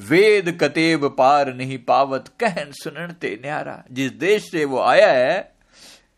वेद 0.00 0.50
कतेब 0.60 1.04
पार 1.18 1.52
नहीं 1.54 1.78
पावत, 1.78 2.28
कहन 2.40 2.70
सुनते 2.72 3.38
न्यारा। 3.42 3.82
जिस 3.92 4.12
देश 4.14 4.50
से 4.50 4.64
वो 4.64 4.80
आया 4.80 5.10
है 5.12 5.53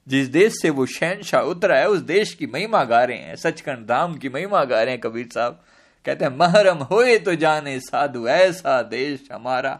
जिस 0.07 0.29
देश 0.29 0.53
से 0.63 0.71
वो 0.71 0.87
शहनशाह 0.87 1.43
उतरा 1.43 1.77
है, 1.77 1.89
उस 1.89 2.01
देश 2.01 2.35
की 2.35 2.47
महिमा 2.47 2.85
गा 2.85 3.03
रहे 3.05 3.17
हैं, 3.17 3.37
सचखंड 3.37 3.87
धाम 3.87 4.15
की 4.15 4.29
महिमा 4.29 4.65
गा 4.65 4.83
रहे 4.83 4.95
हैं, 4.95 5.01
कबीर 5.01 5.29
साहब। 5.35 5.63
कहते 6.07 6.25
हैं, 6.25 6.37
महरम 6.37 6.79
होए 6.83 7.17
तो 7.19 7.35
जाने 7.35 7.79
साधु, 7.81 8.27
ऐसा 8.29 8.81
देश 8.83 9.29
हमारा। 9.33 9.71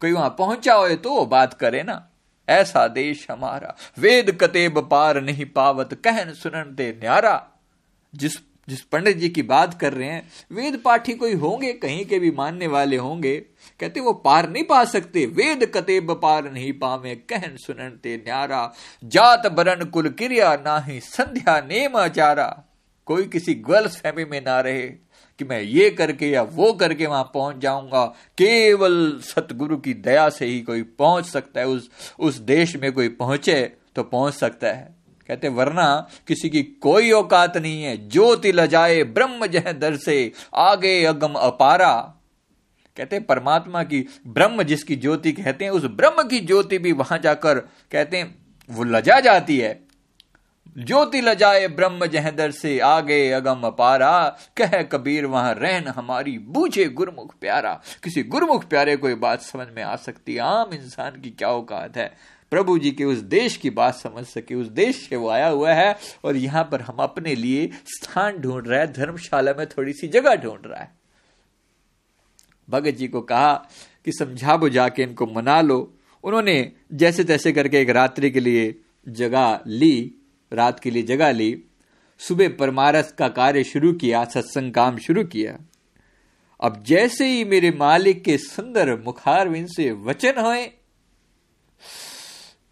कोई 0.00 0.12
वहाँ 0.12 0.34
पहुँचा 0.38 0.74
हो 0.74 0.94
तो 0.96 1.24
बात 1.26 1.54
करे 1.54 1.82
ना, 1.82 2.08
ऐसा 2.48 2.86
देश 2.88 3.26
हमारा। 3.30 3.74
वेद 3.98 4.30
कतेब 4.40 4.78
पार 4.90 5.20
नहीं 5.20 5.46
पावत, 5.46 5.94
कहन 5.94 6.32
सुनते 6.32 6.90
न्यारा। 7.00 7.46
जिस 8.14 8.38
जिस 8.68 8.80
पंडित 8.82 9.16
जी 9.16 9.28
की 9.28 9.42
बात 9.42 9.72
कर 9.80 9.92
रहे 9.92 10.08
हैं, 10.08 10.28
वेद 10.52 10.80
पाठी 10.84 11.12
कोई 11.12 11.34
होंगे, 11.34 11.72
कहीं 11.72 12.04
के 12.06 12.18
भी 12.18 12.30
मानने 12.30 12.66
वाले 12.66 12.96
होंगे 12.96 13.34
कहते, 13.80 14.00
वो 14.00 14.12
पार 14.12 14.48
नहीं 14.50 14.64
पा 14.64 14.84
सकते। 14.84 15.24
वेद 15.26 15.64
कते 15.66 16.00
पार 16.02 16.50
नहीं 16.52 16.72
पावे। 16.72 17.14
कहन 17.14 17.56
सुनते 17.56 18.16
न्यारा। 18.16 18.72
जात 19.04 19.46
बरन 19.46 19.84
कुल 19.84 20.08
क्रिया 20.08 20.54
ना 20.56 20.78
ही 20.78 21.00
संध्या 21.00 21.60
नेम 21.60 21.96
आचारा 21.96 22.64
कोई 23.06 23.24
किसी 23.24 23.54
गर्ल्स 23.54 23.96
फैमिली 23.96 24.30
में 24.30 24.40
ना 24.40 24.60
रहे 24.60 24.82
कि 25.40 25.44
मैं 25.44 25.60
ये 25.60 25.90
करके 25.90 26.30
या 26.30 26.42
वो 26.42 26.72
करके 26.72 27.06
वहाँ 27.06 27.30
पहुँच 27.34 27.56
जाऊँगा। 27.56 28.04
केवल 28.38 29.20
सतगुरु 29.20 29.76
की 29.76 29.94
दया 29.94 30.28
से 30.28 30.46
ही 30.46 30.60
कोई 30.60 30.82
पहुँच 30.82 31.26
सकता 31.26 31.60
है। 31.60 31.66
उस 31.66 31.90
उस 32.18 32.36
देश 32.36 32.76
में 32.76 32.92
कोई 32.92 33.08
पहुँचे 33.08 33.72
तो 33.96 34.02
पहुँच 34.02 34.34
सकता 34.34 34.66
है। 34.66 34.94
कहते, 35.28 35.48
वरना 35.48 36.08
किसी 36.28 36.48
की 36.50 36.62
कोई 36.62 37.10
औकात 37.10 37.56
नहीं 37.56 37.82
है। 37.82 38.08
ज्योति 38.08 38.52
लजाए 38.52 39.02
ब्रह्म 39.04 39.46
जह 39.46 39.72
दर 39.72 39.96
से, 39.96 40.32
आगे 40.54 41.04
अगम 41.04 41.32
अपारा। 41.32 42.18
कहते 42.96 43.16
हैं, 43.16 43.24
परमात्मा 43.24 43.82
की 43.82 44.06
ब्रह्म 44.26 44.62
जिसकी 44.62 44.96
ज्योति 44.96 45.32
कहते 45.32 45.64
हैं, 45.64 45.72
उस 45.72 45.84
ब्रह्म 45.84 46.28
की 46.28 46.40
ज्योति 46.40 46.78
भी 46.78 46.92
वहाँ 46.92 47.18
जाकर 47.18 47.58
कहते 47.92 48.16
हैं, 48.16 48.34
वो 48.70 48.84
लजा 48.84 49.20
जाती 49.20 49.58
है। 49.58 49.92
ज्योति 50.78 51.20
लजाए 51.20 51.68
ब्रह्म 51.68 52.06
जहदर 52.06 52.50
से 52.50 52.78
आगे 52.78 53.30
अगम 53.30 53.60
अपारा 53.64 54.36
कह 54.56 54.82
कबीर 54.82 55.26
वहाँ 55.26 55.54
रहन 55.54 55.88
हमारी, 55.88 56.38
बूझे 56.38 56.84
गुरमुख 56.84 57.34
प्यारा। 57.40 57.82
किसी 58.02 58.22
गुरमुख 58.22 58.68
प्यारे 58.68 58.96
को 58.96 59.08
ये 59.08 59.14
बात 59.14 59.40
समझ 59.40 59.66
में 59.76 59.82
आ 59.82 59.96
सकती 59.96 60.34
है, 60.34 60.40
आम 60.40 60.70
इंसान 60.72 61.20
की 61.20 61.30
क्या 61.30 61.48
औकात 61.48 61.96
है? 61.96 62.16
प्रभु 62.50 62.78
जी 62.78 62.90
के 62.90 63.04
उस 63.04 63.18
देश 63.18 63.56
की 63.56 63.70
बात 63.70 63.94
समझ 63.94 64.24
सके, 64.24 64.54
उस 64.54 64.66
देश 64.66 65.08
से 65.08 65.16
वो 65.16 65.28
आया 65.28 65.48
हुआ 65.48 65.72
है, 65.72 65.96
और 66.24 66.36
यहाँ 66.36 66.68
पर 66.72 66.80
हम 66.80 66.96
अपने 66.96 67.34
लिए 67.34 67.70
स्थान 67.86 68.38
ढूंढ 68.38 68.68
रहे 68.68 68.80
हैं, 68.80 68.92
धर्मशाला 68.92 69.54
में 69.58 69.66
थोड़ी 69.66 69.92
सी 69.92 70.08
जगह 70.08 70.34
ढूंढ 70.34 70.66
रहा 70.66 70.80
है। 70.80 71.01
भगत 72.72 72.94
जी 72.94 73.08
को 73.08 73.20
कहा 73.22 73.52
कि 74.06 74.12
समझा 74.12 74.56
बुझा 74.56 74.88
के 74.88 75.02
इनको 75.02 75.26
मना 75.26 75.60
लो। 75.60 75.78
उन्होंने 76.24 76.72
जैसे 76.92 77.24
तैसे 77.24 77.52
करके 77.52 77.80
एक 77.80 77.90
रात्रि 77.90 78.30
के 78.30 78.40
लिए 78.40 78.74
जगह 79.06 79.60
ली, 79.66 80.14
रात 80.52 80.80
के 80.80 80.90
लिए 80.90 81.02
जगह 81.04 81.30
ली। 81.32 81.56
सुबह 82.20 82.48
परमारस 82.58 83.12
का 83.12 83.28
कार्य 83.30 83.64
शुरू 83.64 83.92
किया, 83.92 84.24
सत्संग 84.24 84.72
काम 84.72 84.98
शुरू 84.98 85.24
किया। 85.24 85.58
अब 86.60 86.82
जैसे 86.86 87.26
ही 87.26 87.44
मेरे 87.44 87.70
मालिक 87.70 88.22
के 88.24 88.36
सुंदर 88.38 88.94
मुखारविंद 89.04 89.68
से 89.68 89.90
वचन 90.04 90.40
हुए 90.40 90.66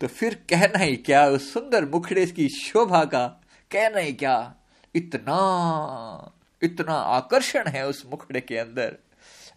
तो 0.01 0.07
फिर 0.07 0.35
कहना 0.51 0.79
ही 0.79 0.97
क्या, 0.97 1.25
उस 1.27 1.53
सुंदर 1.53 1.85
मुखड़े 1.85 2.27
की 2.27 2.49
शोभा 2.51 3.05
का 3.05 3.27
कहना 3.71 4.01
ही 4.01 4.13
क्या, 4.13 4.55
इतना 4.95 6.33
इतना 6.63 6.95
आकर्षण 6.95 7.69
है 7.69 7.87
उस 7.89 8.05
मुखड़े 8.11 8.41
के 8.41 8.57
अंदर। 8.59 8.97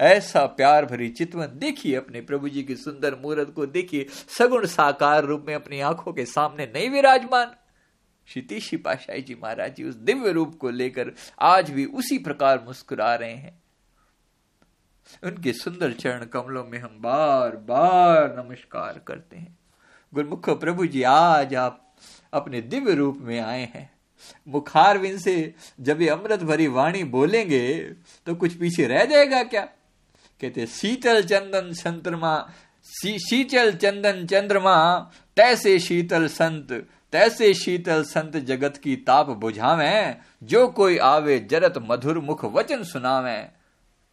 ऐसा 0.03 0.45
प्यार 0.45 0.85
भरी 0.85 1.09
चितवन 1.09 1.51
देखिए 1.55 1.95
अपने 1.95 2.21
प्रभु 2.21 2.49
जी 2.49 2.63
की 2.63 2.75
सुंदर 2.75 3.15
मूर्त 3.15 3.53
को 3.55 3.65
देखिए, 3.65 4.05
सगुण 4.37 4.65
साकार 4.65 5.23
रूप 5.23 5.45
में 5.47 5.53
अपनी 5.55 5.79
आँखों 5.79 6.13
के 6.13 6.25
सामने 6.25 6.65
नहीं 6.65 6.89
विराजमान। 6.89 7.51
शितीशी 8.27 8.77
पाशाही 8.77 9.21
जी 9.21 9.35
महाराज 9.43 9.75
जी 9.75 9.83
उस 9.83 9.95
दिव्य 9.95 10.31
रूप 10.31 10.57
को 10.59 10.69
लेकर 10.69 11.11
आज 11.41 11.69
भी 11.69 11.85
उसी 11.85 12.17
प्रकार 12.17 12.63
मुस्कुरा 12.67 13.13
रहे 13.15 13.33
हैं। 13.33 13.61
उनके 15.23 15.53
सुंदर 15.53 15.91
चरण 15.91 16.25
कमलों 16.25 16.63
में 16.63 16.77
हम 16.79 16.97
बार 17.01 17.55
बार 17.69 18.35
नमस्कार 18.37 19.01
करते 19.07 19.37
हैं। 19.37 19.57
गुरमुख 20.13 20.49
प्रभु 20.49 20.85
जी, 20.85 21.03
आज 21.03 21.55
आप 21.55 21.95
अपने 22.33 22.61
दिव्य 22.61 22.93
रूप 22.93 23.17
में 23.21 23.39
आए 23.39 23.63
हैं। 23.75 23.89
मुखारविंद 24.47 25.19
से 25.19 25.53
जब 25.79 26.01
ये 26.01 26.09
अमृत 26.09 26.43
भरी 26.43 26.67
वाणी 26.67 27.03
बोलेंगे 27.03 27.77
तो 28.27 28.35
कुछ 28.35 28.53
पीछे 28.53 28.87
रह 28.87 29.05
जाएगा 29.05 29.43
क्या? 29.43 29.67
कहते 30.43 30.65
शीतल 30.65 31.23
चंदन 31.23 31.73
चंद्रमा 31.73 32.49
शीतल 33.17 33.71
चंदन 33.73 34.25
चंद्रमा, 34.25 34.75
तैसे 35.37 35.79
शीतल 35.79 36.27
संत, 36.27 36.71
तैसे 37.11 37.53
शीतल 37.53 38.03
संत 38.03 38.37
जगत 38.37 38.77
की 38.77 38.95
ताप 38.95 39.29
बुझावे, 39.29 40.15
जो 40.43 40.67
कोई 40.67 40.97
आवे 40.97 41.39
जरत 41.39 41.73
मधुर 41.77 42.19
मुख 42.19 42.45
वचन 42.45 42.83
सुनावे। 42.83 43.62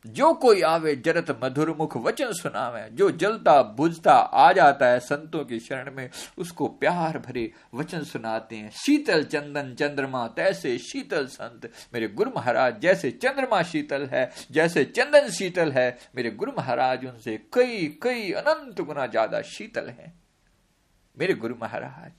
जो 0.04 0.32
कोई 0.34 0.60
आवे 0.62 0.94
जरत 0.96 1.30
मधुर 1.42 1.70
मुख 1.78 1.96
वचन 1.96 2.32
सुनावे, 2.32 2.88
जो 2.90 3.10
जलता 3.10 3.62
बुझता 3.62 4.12
आ 4.12 4.52
जाता 4.52 4.86
है 4.86 5.00
संतों 5.00 5.44
की 5.44 5.58
शरण 5.60 5.94
में, 5.94 6.08
उसको 6.38 6.68
प्यार 6.68 7.18
भरे 7.18 7.50
वचन 7.74 8.02
सुनाते 8.02 8.56
हैं। 8.56 8.70
शीतल 8.76 9.24
चंदन 9.24 9.74
चंद्रमा, 9.74 10.26
तैसे 10.26 10.76
शीतल 10.78 11.26
संत। 11.26 11.70
मेरे 11.94 12.08
गुरु 12.08 12.30
महाराज, 12.36 12.80
जैसे 12.80 13.10
चंद्रमा 13.10 13.62
शीतल 13.62 14.06
है, 14.06 14.30
जैसे 14.50 14.84
चंदन 14.86 15.28
शीतल 15.30 15.72
है, 15.72 15.98
मेरे 16.16 16.30
गुरु 16.30 16.52
महाराज 16.58 17.04
उनसे 17.06 17.36
कई 17.52 17.86
कई 18.02 18.30
अनंत 18.32 18.80
गुना 18.80 19.06
ज़्यादा 19.06 19.42
शीतल 19.42 19.88
है। 19.90 20.12
मेरे 21.16 21.34
गुरु 21.34 21.54
महाराज, 21.62 22.12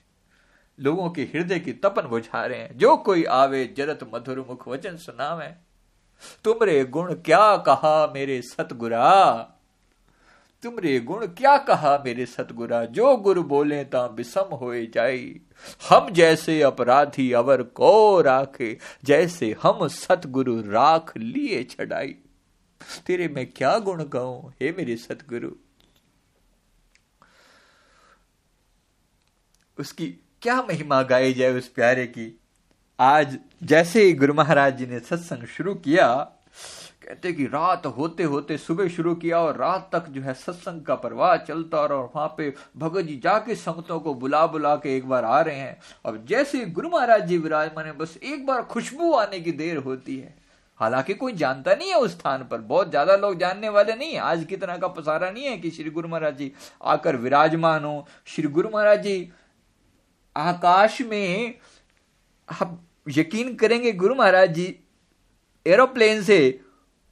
लोगों 0.79 1.09
के 1.09 1.23
हृदय 1.23 1.59
की 1.59 1.73
तपन 1.73 2.07
बुझा 2.07 2.45
रहे 2.45 2.59
हैं। 2.59 2.77
जो 2.77 2.95
कोई 2.97 3.23
आवे 3.33 3.65
जरत 3.77 4.09
मधुर 4.13 4.45
मुख 4.49 4.67
वचन 4.67 4.97
सुनावे 4.97 5.53
तुमरे 6.43 6.83
गुण 6.85 7.13
क्या 7.13 7.57
कहा 7.57 8.11
मेरे 8.15 8.41
सतगुरा? 8.41 9.37
तुमरे 10.63 10.99
गुण 10.99 11.25
क्या 11.27 11.57
कहा 11.57 12.03
मेरे 12.05 12.25
सतगुरा? 12.25 12.85
जो 12.85 13.17
गुरु 13.17 13.43
बोले 13.43 13.83
ता 13.83 14.07
बिसम 14.07 14.55
हो 14.55 14.73
जाई 14.75 15.41
हम 15.89 16.09
जैसे 16.09 16.61
अपराधी 16.61 17.31
अवर 17.31 17.63
को 17.63 18.21
राखे, 18.21 18.77
जैसे 19.03 19.55
हम 19.63 19.87
सतगुरु 19.87 20.61
राख 20.61 21.17
लिए 21.17 21.63
छड़ाई। 21.63 22.15
तेरे 23.05 23.27
मैं 23.27 23.51
क्या 23.51 23.77
गुण 23.79 24.03
कहूँ 24.03 24.53
हे 24.61 24.71
मेरे 24.71 24.95
सतगुरु? 24.95 25.51
उसकी 29.79 30.07
क्या 30.41 30.61
महिमा 30.61 31.01
गाई 31.01 31.33
जाए 31.33 31.53
उस 31.53 31.67
प्यारे 31.67 32.07
की? 32.07 32.40
आज 32.99 33.37
जैसे 33.63 34.03
ही 34.03 34.13
गुरु 34.13 34.33
महाराज 34.33 34.77
जी 34.77 34.85
ने 34.85 34.99
सत्संग 34.99 35.45
शुरू 35.47 35.73
किया, 35.75 36.07
कहते 37.01 37.31
कि 37.33 37.45
रात 37.45 37.85
होते 37.87 38.23
होते 38.23 38.57
सुबह 38.57 38.87
शुरू 38.87 39.13
किया 39.15 39.39
और 39.39 39.57
रात 39.57 39.89
तक 39.93 40.09
जो 40.09 40.21
है 40.21 40.33
सत्संग 40.33 40.81
का 40.81 40.95
प्रवाह 40.95 41.35
चलता 41.37 41.77
और 41.77 41.93
वहाँ 41.93 42.27
पे 42.37 42.53
भगत 42.77 43.05
जी 43.05 43.15
जाके 43.23 43.55
संगतों 43.55 43.99
को 43.99 44.13
बुला 44.13 44.45
बुला 44.47 44.75
के 44.75 44.95
एक 44.97 45.07
बार 45.09 45.25
आ 45.25 45.39
रहे 45.41 45.55
हैं। 45.55 45.79
अब 46.05 46.25
जैसे 46.25 46.65
गुरु 46.67 46.89
महाराज 46.89 47.25
जी 47.27 47.37
विराजमान 47.37 47.85
है, 47.85 47.91
बस 47.93 48.17
एक 48.17 48.45
बार 48.45 48.61
खुशबू 48.63 49.11
आने 49.13 49.39
की 49.39 49.51
देर 49.53 49.77
होती 49.79 50.17
है। 50.17 50.33
हालाँकि 50.79 51.13
कोई 51.13 51.33
जानता 51.33 51.75
नहीं 51.75 51.89
है 51.89 51.95
उस 51.95 52.11
स्थान 52.11 52.43
पर, 52.43 52.57
बहुत 52.59 52.89
ज़्यादा 52.89 53.15
लोग 53.15 53.39
जानने 53.39 53.69
वाले 53.69 53.95
नहीं 53.95 54.11
है। 54.11 54.19
आज 54.19 54.45
की 54.45 54.57
तरह 54.57 54.77
का 54.77 54.87
पसारा 54.89 55.31
नहीं 55.31 55.45
है 55.45 55.57
कि 55.57 55.71
श्री 55.71 55.89
गुरु 55.89 56.09
महाराज 56.09 56.37
जी 56.37 56.51
आकर 56.85 57.15
विराजमान 57.17 57.83
हो। 57.83 58.05
श्री 58.27 58.47
गुरु 58.49 58.69
महाराज 58.69 59.03
जी 59.03 59.29
आकाश 60.35 61.01
में 61.01 61.55
आप 62.51 62.87
यकीन 63.09 63.55
करेंगे 63.55 63.91
गुरु 63.91 64.15
महाराज 64.15 64.53
जी, 64.53 64.79
एरोप्लेन 65.67 66.23
से 66.23 66.59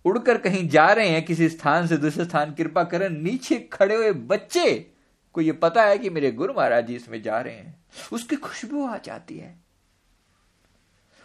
उड़कर 0.06 0.38
कहीं 0.38 0.69
जा 0.69 0.88
रहे 0.88 1.10
हैं, 1.10 1.25
किसी 1.25 1.49
स्थान 1.49 1.88
से 1.88 1.97
दूसरे 1.97 2.25
स्थान, 2.25 2.54
कृपा 2.54 2.84
करें, 2.84 3.10
नीचे 3.10 3.69
खड़े 3.73 3.95
हुए 3.95 4.12
बच्चे 4.12 4.91
को 5.34 5.41
यह 5.41 5.54
पता 5.54 5.84
है 5.84 5.97
कि 5.97 6.10
मेरे 6.10 6.32
गुरु 6.32 6.54
महाराज 6.54 6.88
जी 6.88 6.95
इसमें 6.95 7.21
जा 7.21 7.41
रहे 7.41 7.56
हैं। 7.56 7.86
उसकी 8.13 8.36
खुशबू 8.36 8.88
आ 8.88 8.97
जाती 8.97 9.38
है। 9.38 9.60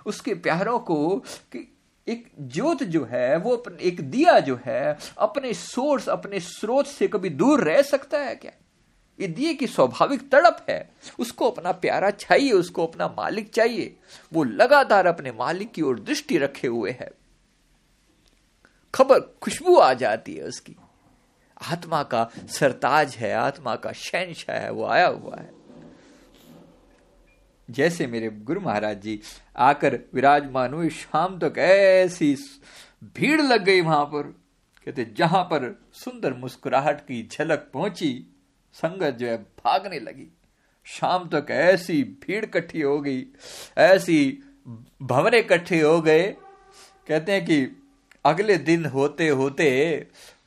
उसके 0.07 0.35
प्यारों 0.35 0.79
को 0.79 1.19
कि 1.53 1.79
एक 2.09 2.33
ज्योत 2.41 2.83
जो 2.83 3.05
है, 3.05 3.37
वो 3.37 3.65
एक 3.81 4.01
दिया 4.01 4.39
जो 4.39 4.61
है, 4.67 4.99
अपने 5.19 5.55
सोर्स, 5.55 6.09
अपने 6.09 6.41
स्रोत 6.41 6.87
से 6.87 7.09
कभी 7.09 7.29
दूर 7.31 7.61
रह 7.61 7.83
सकता 7.83 8.19
है 8.19 8.37
क्या? 8.37 8.53
ये 9.21 9.29
दिए 9.29 9.55
की 9.55 9.67
स्वाभाविक 9.67 10.31
तड़प 10.31 10.67
है, 10.69 10.91
उसको 11.19 11.51
अपना 11.51 11.73
प्यारा 11.73 12.11
चाहिए, 12.11 12.53
उसको 12.53 12.87
अपना 12.87 13.09
मालिक 13.09 13.51
चाहिए, 13.51 13.97
वो 14.33 14.45
लगातार 14.45 15.07
अपने 15.07 15.33
मालिक 15.33 15.73
की 15.73 15.83
ओर 15.83 16.01
दृष्टि 16.01 16.39
रखे 16.39 16.69
हुए 16.69 16.91
है। 16.91 17.11
खबर 18.95 19.21
खुशबू 19.21 19.77
आ 19.77 19.95
जाती 19.95 20.35
है 20.35 20.45
उसकी। 20.45 20.77
आत्मा 21.63 22.03
का 22.03 22.31
सरताज 22.49 23.17
है, 23.17 23.33
आत्मा 23.33 23.77
का 23.77 23.93
शहनशाह 23.93 24.57
है, 24.57 24.71
वो 24.71 24.85
आया 24.85 25.07
हुआ 25.07 25.37
है। 25.37 25.51
जैसे 27.71 28.07
मेरे 28.07 28.29
गुरु 28.29 28.61
महाराज 28.61 29.03
जी 29.03 29.21
आकर 29.57 30.01
विराजमान 30.15 30.75
हुए, 30.75 30.91
शाम 30.91 31.39
तक 31.39 31.59
ऐसी 31.59 32.37
भीड़ 33.05 33.43
लग 33.43 33.65
गई 33.65 33.81
वहाँ 33.81 34.05
पर। 34.05 34.23
कहते, 34.85 35.05
जहाँ 35.05 35.45
पर 35.45 35.85
सुंदर 35.93 36.35
मुस्कुराहट 36.35 37.01
की 37.01 37.29
झलक 37.33 37.71
पहुँची 37.73 38.34
संगत 38.75 39.15
जो 39.15 39.27
है 39.27 39.37
भागने 39.37 39.99
लगी। 40.01 40.27
शाम 40.87 41.29
तक 41.29 41.51
ऐसी 41.51 42.03
भीड़ 42.23 42.45
इकट्ठी 42.45 42.81
हो 42.81 43.01
गई, 43.01 43.25
ऐसी 43.79 44.39
भवरे 45.03 45.39
इकट्ठे 45.39 45.81
हो 45.81 46.01
गए। 46.01 46.27
कहते 47.09 47.33
हैं 47.33 47.45
कि 47.45 47.77
अगले 48.25 48.57
दिन 48.59 48.85
होते 48.87 49.29
होते 49.29 49.67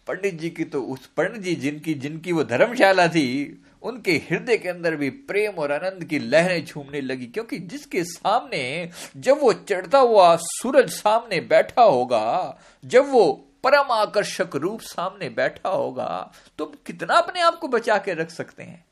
पंडित 0.08 0.40
जी 0.40 0.50
की 0.50 0.64
तो 0.64 0.82
उस 0.84 1.06
पंडित 1.08 1.42
जी 1.42 1.56
जिनकी 1.56 1.94
जिनकी 1.94 2.32
वो 2.32 2.44
धर्मशाला 2.44 3.08
थी, 3.08 3.62
उनके 3.82 4.12
हृदय 4.30 4.58
के 4.58 4.70
अंदर 4.70 4.96
भी 4.96 5.10
प्रेम 5.10 5.54
और 5.54 5.72
आनंद 5.72 6.04
की 6.04 6.20
लहरें 6.20 6.66
झूमने 6.66 7.02
लगी। 7.02 7.26
क्योंकि 7.26 7.58
जिसके 7.58 8.04
सामने 8.04 8.90
जब 9.18 9.40
वो 9.42 9.52
चढ़ता 9.54 10.00
हुआ 10.00 10.36
सूरज 10.36 10.90
सामने 10.90 11.40
बैठा 11.42 11.82
होगा, 11.82 12.60
जब 12.84 13.10
वो 13.10 13.47
परम 13.68 13.92
आकर्षक 13.92 14.56
रूप 14.56 14.82
सामने 14.82 15.30
बैठा 15.30 15.70
होगा 15.70 16.32
तो 16.58 16.66
कितना 16.86 17.14
अपने 17.14 17.42
आप 17.42 17.56
को 17.56 17.68
बचा 17.68 17.98
के 17.98 18.14
रख 18.14 18.30
सकते 18.30 18.64
हैं? 18.64 18.86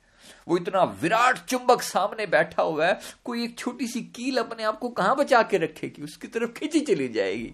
वो 0.47 0.57
इतना 0.57 0.81
विराट 1.01 1.37
चुंबक 1.39 1.81
सामने 1.81 2.25
बैठा 2.25 2.63
हुआ 2.63 2.87
है, 2.87 2.99
कोई 3.25 3.43
एक 3.43 3.57
छोटी 3.57 3.87
सी 3.87 4.01
कील 4.15 4.37
अपने 4.37 4.63
आप 4.63 4.79
को 4.79 4.89
कहाँ 4.89 5.15
बचा 5.15 5.41
के 5.41 5.57
रखेगी? 5.57 6.01
उसकी 6.01 6.27
तरफ़ 6.27 6.51
खींची 6.51 6.79
चली 6.79 7.07
जाएगी। 7.09 7.53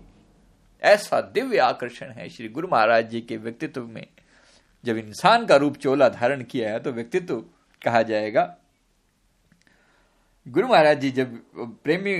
ऐसा 0.81 1.19
दिव्य 1.33 1.57
आकर्षण 1.59 2.11
है 2.11 2.27
श्री 2.29 2.47
गुरु 2.49 2.67
महाराज 2.71 3.09
जी 3.09 3.21
के 3.21 3.37
व्यक्तित्व 3.37 3.81
में। 3.83 4.05
जब 4.83 4.97
इंसान 4.97 5.45
का 5.45 5.55
रूप 5.55 5.77
चोला 5.77 6.07
धारण 6.09 6.43
किया 6.43 6.71
है 6.71 6.79
तो 6.79 6.91
व्यक्तित्व 6.91 7.35
कहा 7.81 8.01
जाएगा। 8.03 8.55
गुरु 10.45 10.67
महाराज 10.67 10.99
जी 11.01 11.11
जब 11.11 11.37
प्रेमी 11.83 12.15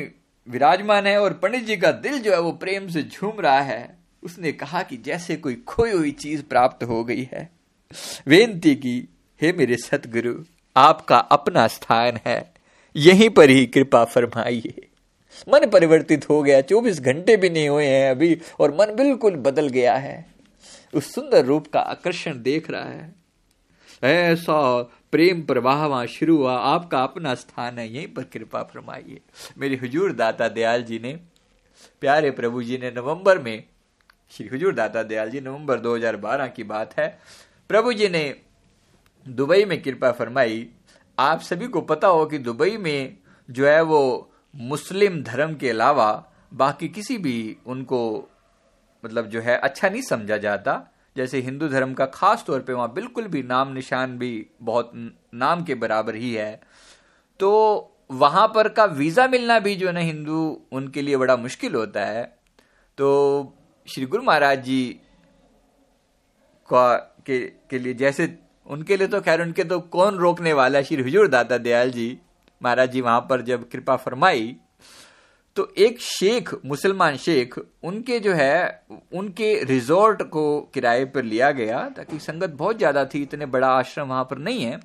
विराजमान 0.48 1.08
है 1.08 1.18
और 1.22 1.34
पंडित 1.34 1.64
जी 1.64 1.78
का 1.78 1.92
दिल 2.04 2.20
जो 2.20 2.32
है 2.32 2.40
वो 2.40 2.52
प्रेम 2.58 2.88
से 2.88 3.04
झूम 3.04 3.40
रहा 3.40 3.60
है 3.62 4.01
उसने 4.24 4.52
कहा 4.52 4.84
कि 4.84 4.98
जैसे 4.98 5.36
कोई 5.36 5.56
खोई 5.56 5.92
हुई 5.92 6.12
चीज़ 6.12 6.44
प्राप्त 6.44 6.84
हो 6.84 7.04
गई 7.04 7.30
है 7.34 7.50
बेनती 8.28 8.76
की, 8.76 9.10
हे 9.42 9.54
मेरे 9.54 9.78
सतगुरु, 9.78 10.44
आपका 10.78 11.18
अपना 11.18 11.68
स्थान 11.68 12.20
है, 12.26 12.54
यहीं 12.96 13.30
पर 13.30 13.50
ही 13.50 13.66
कृपा 13.66 14.04
फरमाइए। 14.06 14.88
मन 15.54 15.70
परिवर्तित 15.70 16.30
हो 16.30 16.44
गया, 16.44 16.62
चौबीस 16.62 17.00
घंटे 17.02 17.38
भी 17.38 17.50
नहीं 17.50 17.70
हुए 17.70 17.86
हैं 17.86 18.12
अभी, 18.12 18.42
और 18.60 18.76
मन 18.76 18.96
बिल्कुल 18.96 19.36
बदल 19.36 19.68
गया 19.68 19.96
है। 19.96 20.26
उस 20.94 21.14
सुंदर 21.14 21.46
रूप 21.46 21.68
का 21.68 21.80
आकर्षण 21.80 22.42
देख 22.42 22.72
रहा 22.72 22.84
है। 22.84 23.16
ऐसा 24.04 24.82
प्रेम 25.12 25.42
प्रवाह 25.42 25.86
वहाँ 25.86 26.06
शुरू 26.06 26.38
हुआ, 26.38 26.58
आपका 26.58 27.04
अपना 27.04 27.36
स्थान 27.36 27.80
है, 27.80 27.94
यहीं 27.94 28.08
पर 28.08 28.24
कृपा 28.24 28.64
फरमाइए। 28.64 29.20
मेरे 29.58 29.76
हुजूर 29.76 30.14
दाता 30.14 30.48
दयाल 30.48 30.84
जी 30.84 31.00
ने, 31.00 31.20
प्यारे 32.02 32.32
प्रभु 32.32 32.64
जी 32.64 32.78
ने 32.78 32.92
नवंबर 32.92 33.40
में 33.40 33.64
श्री 34.32 34.48
हुजूर 34.48 34.74
दाता 34.74 35.02
दयाल 35.04 35.30
जी 35.30 35.40
नवंबर 35.42 35.80
2012 35.80 36.48
की 36.48 36.64
बात 36.64 36.94
है। 37.00 37.08
प्रभु 37.70 37.94
जी 37.94 38.08
ने 38.10 38.24
दुबई 39.26 39.66
में 39.66 39.82
कृपा 39.82 40.12
फरमाई। 40.12 40.68
आप 41.18 41.42
सभी 41.42 41.68
को 41.68 41.82
पता 41.82 42.08
हो 42.08 42.26
कि 42.26 42.38
दुबई 42.38 42.78
में 42.78 43.18
जो 43.50 43.68
है 43.68 43.82
वो 43.82 44.32
मुस्लिम 44.56 45.22
धर्म 45.24 45.56
के 45.56 45.70
अलावा 45.70 46.08
बाकी 46.54 46.88
किसी 46.90 47.18
भी 47.18 47.58
उनको 47.66 48.30
मतलब 49.04 49.28
जो 49.28 49.42
है 49.42 49.58
अच्छा 49.58 49.90
नहीं 49.90 50.02
समझा 50.02 50.38
जाता। 50.38 50.82
जैसे 51.16 51.40
हिंदू 51.42 51.68
धर्म 51.68 51.94
का 51.94 52.06
खास 52.06 52.44
तौर 52.48 52.60
पे 52.60 52.74
वहाँ 52.74 52.94
बिल्कुल 52.94 53.28
भी 53.28 53.44
नाम 53.44 53.74
निशान 53.74 54.18
भी 54.18 54.34
बहुत 54.62 54.92
नाम 55.34 55.64
के 55.64 55.76
बराबर 55.76 56.16
ही 56.16 56.34
है। 56.34 56.62
तो 57.40 57.50
वहाँ 58.12 58.48
पर 58.48 58.70
का 58.70 58.86
वीज़ा 58.86 59.28
मिलना 59.28 59.60
भी 59.60 59.76
जो 59.76 59.88
है 59.88 59.94
ना 59.94 60.00
हिंदू 60.00 60.62
उनके 60.72 61.02
लिए 61.02 61.18
बड़ा 61.18 61.36
मुश्किल 61.38 61.76
होता 61.76 62.06
है। 62.06 62.24
तो 62.98 63.58
श्री 63.92 64.06
गुरु 64.06 64.24
महाराज 64.24 64.64
जी 64.64 65.00
का 66.70 66.96
के, 67.26 67.40
के 67.40 67.80
लिए 67.80 67.94
जैसे 67.94 68.38
उनके 68.68 68.98
लिए 68.98 69.08
तो 69.08 69.22
खैर 69.22 69.42
उनके 69.42 69.64
तो 69.64 69.80
कौन 69.80 70.16
रोकने 70.16 70.54
वाला 70.54 70.82
श्री 70.82 71.02
हुजूर 71.04 71.28
दाता 71.28 71.58
दयाल 71.58 71.92
जी 71.92 72.18
महाराज 72.64 72.92
जी 72.92 73.02
वहाँ 73.02 73.22
पर 73.30 73.42
जब 73.42 73.70
कृपा 73.70 73.96
फरमाई 73.96 74.56
तो 75.56 75.74
एक 75.78 76.02
शेख 76.02 76.54
मुसलमान 76.66 77.18
शेख 77.18 77.60
उनके 77.84 78.20
जो 78.20 78.34
है 78.34 78.86
उनके 79.14 79.64
रिजॉर्ट 79.64 80.22
को 80.24 80.62
किराए 80.74 81.06
पर 81.06 81.24
लिया 81.24 81.52
गया 81.52 81.90
ताकि 81.90 82.20
संगत 82.20 82.50
बहुत 82.50 82.78
ज़्यादा 82.78 83.06
थी 83.06 83.22
इतने 83.22 83.46
बड़ा 83.46 83.68
आश्रम 83.68 84.08
वहाँ 84.08 84.24
पर 84.24 84.38
नहीं 84.38 84.64
है 84.64 84.80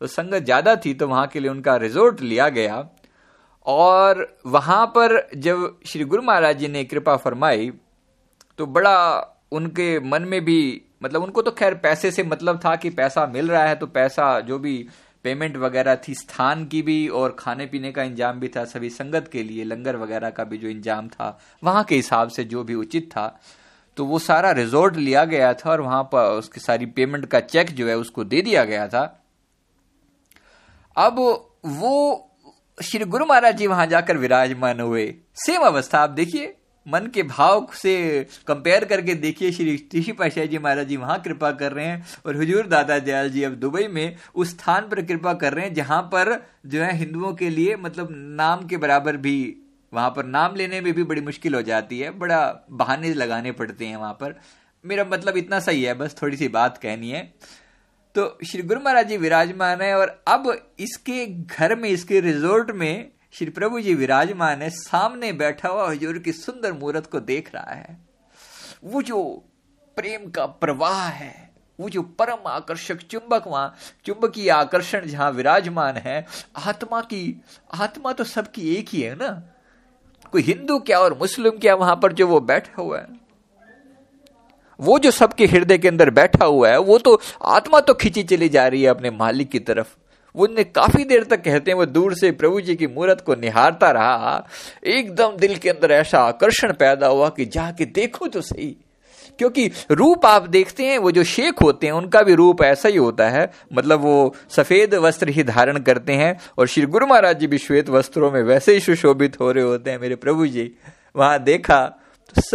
तो 0.00 0.06
संगत 0.06 0.42
ज़्यादा 0.42 0.76
थी 0.76 0.94
तो 0.94 1.08
वहाँ 1.08 1.26
के 1.26 1.40
लिए 1.40 1.50
उनका 1.50 1.76
रिजॉर्ट 1.76 2.20
लिया 2.20 2.48
गया। 2.48 2.88
और 3.66 4.38
वहाँ 4.46 4.86
पर 4.86 5.30
जब 5.36 5.78
श्री 5.86 6.04
गुरु 6.04 6.22
महाराज 6.22 6.58
जी 6.58 6.68
ने 6.68 6.84
कृपा 6.84 7.16
फरमाई 7.16 7.72
तो 8.58 8.66
बड़ा 8.66 8.96
उनके 9.52 9.98
मन 10.00 10.22
में 10.22 10.44
भी 10.44 10.82
मतलब 11.02 11.22
उनको 11.22 11.42
तो 11.42 11.50
खैर 11.50 11.74
पैसे 11.74 12.10
से 12.10 12.22
मतलब 12.22 12.60
था 12.64 12.74
कि 12.76 12.90
पैसा 12.90 13.26
मिल 13.26 13.48
रहा 13.48 13.64
है 13.64 13.74
तो 13.74 13.86
पैसा 13.86 14.38
जो 14.40 14.58
भी 14.58 14.76
पेमेंट 15.24 15.56
वगैरह 15.56 15.96
थी, 15.98 16.14
स्थान 16.14 16.64
की 16.66 16.80
भी 16.82 17.06
और 17.08 17.36
खाने 17.38 17.66
पीने 17.66 17.92
का 17.92 18.02
इंजाम 18.02 18.40
भी 18.40 18.48
था, 18.48 18.64
सभी 18.64 18.90
संगत 18.90 19.28
के 19.32 19.42
लिए, 19.42 19.64
लंगर 19.64 19.96
वगैरह 19.96 20.30
का 20.30 20.44
भी 20.44 20.58
जो 20.58 20.68
इंजाम 20.68 21.08
था, 21.08 21.38
वहाँ 21.64 21.84
के 21.84 21.96
हिसाब 21.96 22.28
से 22.28 22.44
जो 22.44 22.64
भी 22.64 22.74
उचित 22.74 23.10
था 23.12 23.40
तो 23.96 24.04
वो 24.04 24.18
सारा 24.18 24.50
रिजॉर्ट 24.50 24.96
लिया 24.96 25.24
गया 25.24 25.52
था 25.54 25.70
और 25.70 25.80
वहाँ 25.80 26.02
पर 26.12 26.30
उसकी 26.30 26.60
सारी 26.60 26.86
पेमेंट 26.86 27.26
का 27.26 27.40
चेक 27.40 27.70
जो 27.70 27.86
है 27.88 27.96
उसको 27.96 28.24
दे 28.24 28.40
दिया 28.42 28.64
गया 28.64 28.86
था। 28.88 29.02
अब 30.96 31.18
वो 31.66 32.30
श्री 32.78 33.04
गुरु 33.04 33.26
महाराज 33.26 33.56
जी 33.56 33.66
वहाँ 33.66 33.86
जाकर 33.86 34.16
विराजमान 34.16 34.80
हुए। 34.80 35.14
सेम 35.36 35.62
अवस्था, 35.62 35.98
आप 35.98 36.10
देखिए। 36.10 36.54
मन 36.86 37.06
के 37.06 37.22
भाव 37.22 37.66
से 37.74 37.94
कंपेयर 38.46 38.84
करके 38.84 39.14
देखिए 39.14 39.50
श्री 39.52 39.74
ऋषि 39.94 40.12
पाशाह 40.12 40.44
जी 40.44 40.58
महाराज 40.58 40.86
जी 40.86 40.96
वहाँ 40.96 41.20
कृपा 41.22 41.50
कर 41.52 41.72
रहे 41.72 41.86
हैं 41.86 42.06
और 42.26 42.36
हुजूर 42.36 42.66
दादा 42.66 42.98
दयाल 42.98 43.30
जी 43.30 43.42
अब 43.42 43.54
दुबई 43.54 43.86
में 43.88 44.16
उस 44.34 44.50
स्थान 44.50 44.88
पर 44.88 45.02
कृपा 45.02 45.34
कर 45.34 45.52
रहे 45.52 45.64
हैं 45.64 45.74
जहाँ 45.74 46.02
पर 46.02 46.34
जो 46.66 46.82
है 46.82 46.94
हिंदुओं 46.96 47.32
के 47.34 47.50
लिए 47.50 47.76
मतलब 47.76 48.08
नाम 48.10 48.66
के 48.66 48.76
बराबर 48.76 49.16
भी 49.16 49.36
वहाँ 49.92 50.10
पर 50.10 50.24
नाम 50.26 50.54
लेने 50.56 50.80
में 50.80 50.92
भी 50.92 51.04
बड़ी 51.04 51.20
मुश्किल 51.20 51.54
हो 51.54 51.62
जाती 51.62 51.98
है, 51.98 52.10
बड़ा 52.10 52.66
बहाने 52.70 53.12
लगाने 53.14 53.52
पड़ते 53.52 53.86
हैं 53.86 53.96
वहाँ 53.96 54.12
पर। 54.12 54.34
मेरा 54.84 55.04
मतलब 55.04 55.36
इतना 55.36 55.60
सही 55.60 55.82
है, 55.82 55.94
बस 55.94 56.16
थोड़ी 56.22 56.36
सी 56.36 56.48
बात 56.48 56.78
कहनी 56.78 57.10
है। 57.10 57.22
तो 58.14 58.38
श्री 58.46 58.62
गुरु 58.62 58.80
महाराज 58.80 59.08
जी 59.08 59.16
विराजमान 59.16 59.80
है 59.80 59.94
और 59.94 60.08
अब 60.28 60.52
इसके 60.78 61.26
घर 61.26 61.74
में, 61.76 61.88
इसके 61.88 62.20
रिजोर्ट 62.20 62.70
में 62.70 63.10
श्री 63.38 63.50
प्रभु 63.50 63.80
जी 63.80 63.94
विराजमान 63.94 64.62
है, 64.62 64.70
सामने 64.70 65.32
बैठा 65.32 65.68
हुआ 65.68 65.90
हजूर 65.90 66.18
की 66.18 66.32
सुंदर 66.32 66.72
मूर्त 66.72 67.06
को 67.06 67.20
देख 67.20 67.54
रहा 67.54 67.74
है। 67.74 67.98
वो 68.84 69.02
जो 69.02 69.44
प्रेम 69.96 70.30
का 70.30 70.46
प्रवाह 70.46 71.04
है, 71.04 71.50
वो 71.80 71.88
जो 71.88 72.02
परम 72.02 72.46
आकर्षक 72.46 72.96
चुंबक 72.96 73.44
वहाँ, 73.46 73.74
चुंबकीय 74.04 74.50
आकर्षण 74.50 75.06
जहाँ 75.06 75.30
विराजमान 75.30 75.96
है, 75.96 76.26
आत्मा 76.56 77.00
की, 77.00 77.42
आत्मा 77.74 78.12
तो 78.12 78.24
सबकी 78.24 78.74
एक 78.74 78.88
ही 78.88 79.00
है 79.00 79.14
ना? 79.14 79.42
कोई 80.32 80.42
हिंदू 80.42 80.78
क्या 80.78 80.98
और 80.98 81.18
मुस्लिम 81.18 81.58
क्या 81.58 81.74
वहाँ 81.74 81.96
पर 81.96 82.12
जो 82.12 82.28
वो 82.28 82.40
बैठा 82.40 82.82
हुआ 82.82 82.98
है? 82.98 83.06
वो 84.80 84.98
जो 84.98 85.10
सबके 85.10 85.46
हृदय 85.46 85.78
के 85.78 85.88
अंदर 85.88 86.10
बैठा 86.10 86.44
हुआ 86.44 86.68
है, 86.68 86.78
वो 86.78 86.98
तो 86.98 87.20
आत्मा 87.42 87.80
तो 87.80 87.94
खींची 87.94 88.22
चली 88.22 88.48
जा 88.48 88.68
रही 88.68 88.82
है 88.82 88.88
अपने 88.88 89.10
मालिक 89.10 89.50
की 89.50 89.58
तरफ़। 89.58 89.96
वो 90.36 90.46
ने 90.46 90.64
काफ़ी 90.64 91.04
देर 91.04 91.24
तक 91.24 91.42
कहते 91.42 91.70
हैं, 91.70 91.78
वो 91.78 91.86
दूर 91.86 92.14
से 92.14 92.32
प्रभु 92.32 92.60
जी 92.60 92.76
की 92.76 92.86
मूर्त 92.86 93.20
को 93.20 93.34
निहारता 93.34 93.90
रहा। 93.90 94.48
एकदम 94.86 95.36
दिल 95.36 95.56
के 95.56 95.70
अंदर 95.70 95.90
ऐसा 95.90 96.18
आकर्षण 96.18 96.72
पैदा 96.72 97.06
हुआ 97.06 97.28
कि 97.28 97.44
जाके 97.44 97.84
देखो 97.84 98.26
तो 98.26 98.40
सही। 98.40 98.76
क्योंकि 99.38 99.70
रूप 99.90 100.26
आप 100.26 100.48
देखते 100.48 100.84
हैं, 100.84 100.98
वो 100.98 101.10
जो 101.10 101.24
शेख 101.24 101.62
होते 101.62 101.86
हैं, 101.86 101.94
उनका 101.94 102.22
भी 102.22 102.34
रूप 102.34 102.62
ऐसा 102.62 102.88
ही 102.88 102.96
होता 102.96 103.28
है। 103.28 103.52
मतलब 103.72 104.00
वो 104.00 104.34
सफ़ेद 104.50 104.94
वस्त्र 104.94 105.28
ही 105.28 105.42
धारण 105.42 105.78
करते 105.78 106.12
हैं 106.12 106.40
और 106.58 106.66
श्री 106.66 106.86
गुरु 106.86 107.06
महाराज 107.06 107.38
जी 107.38 107.46
भी 107.46 107.58
श्वेत 107.58 107.88
वस्त्रों 107.88 108.32
में 108.32 108.42
वैसे 108.42 108.72
ही 108.72 108.80
सुशोभित 108.80 109.40
हो 109.40 109.52
रहे 109.52 109.64
होते 109.64 109.90
हैं, 109.90 109.98
मेरे 109.98 110.14
प्रभु 110.14 110.46
जी। 110.46 110.72
वहाँ 111.16 111.42
देखा 111.42 112.00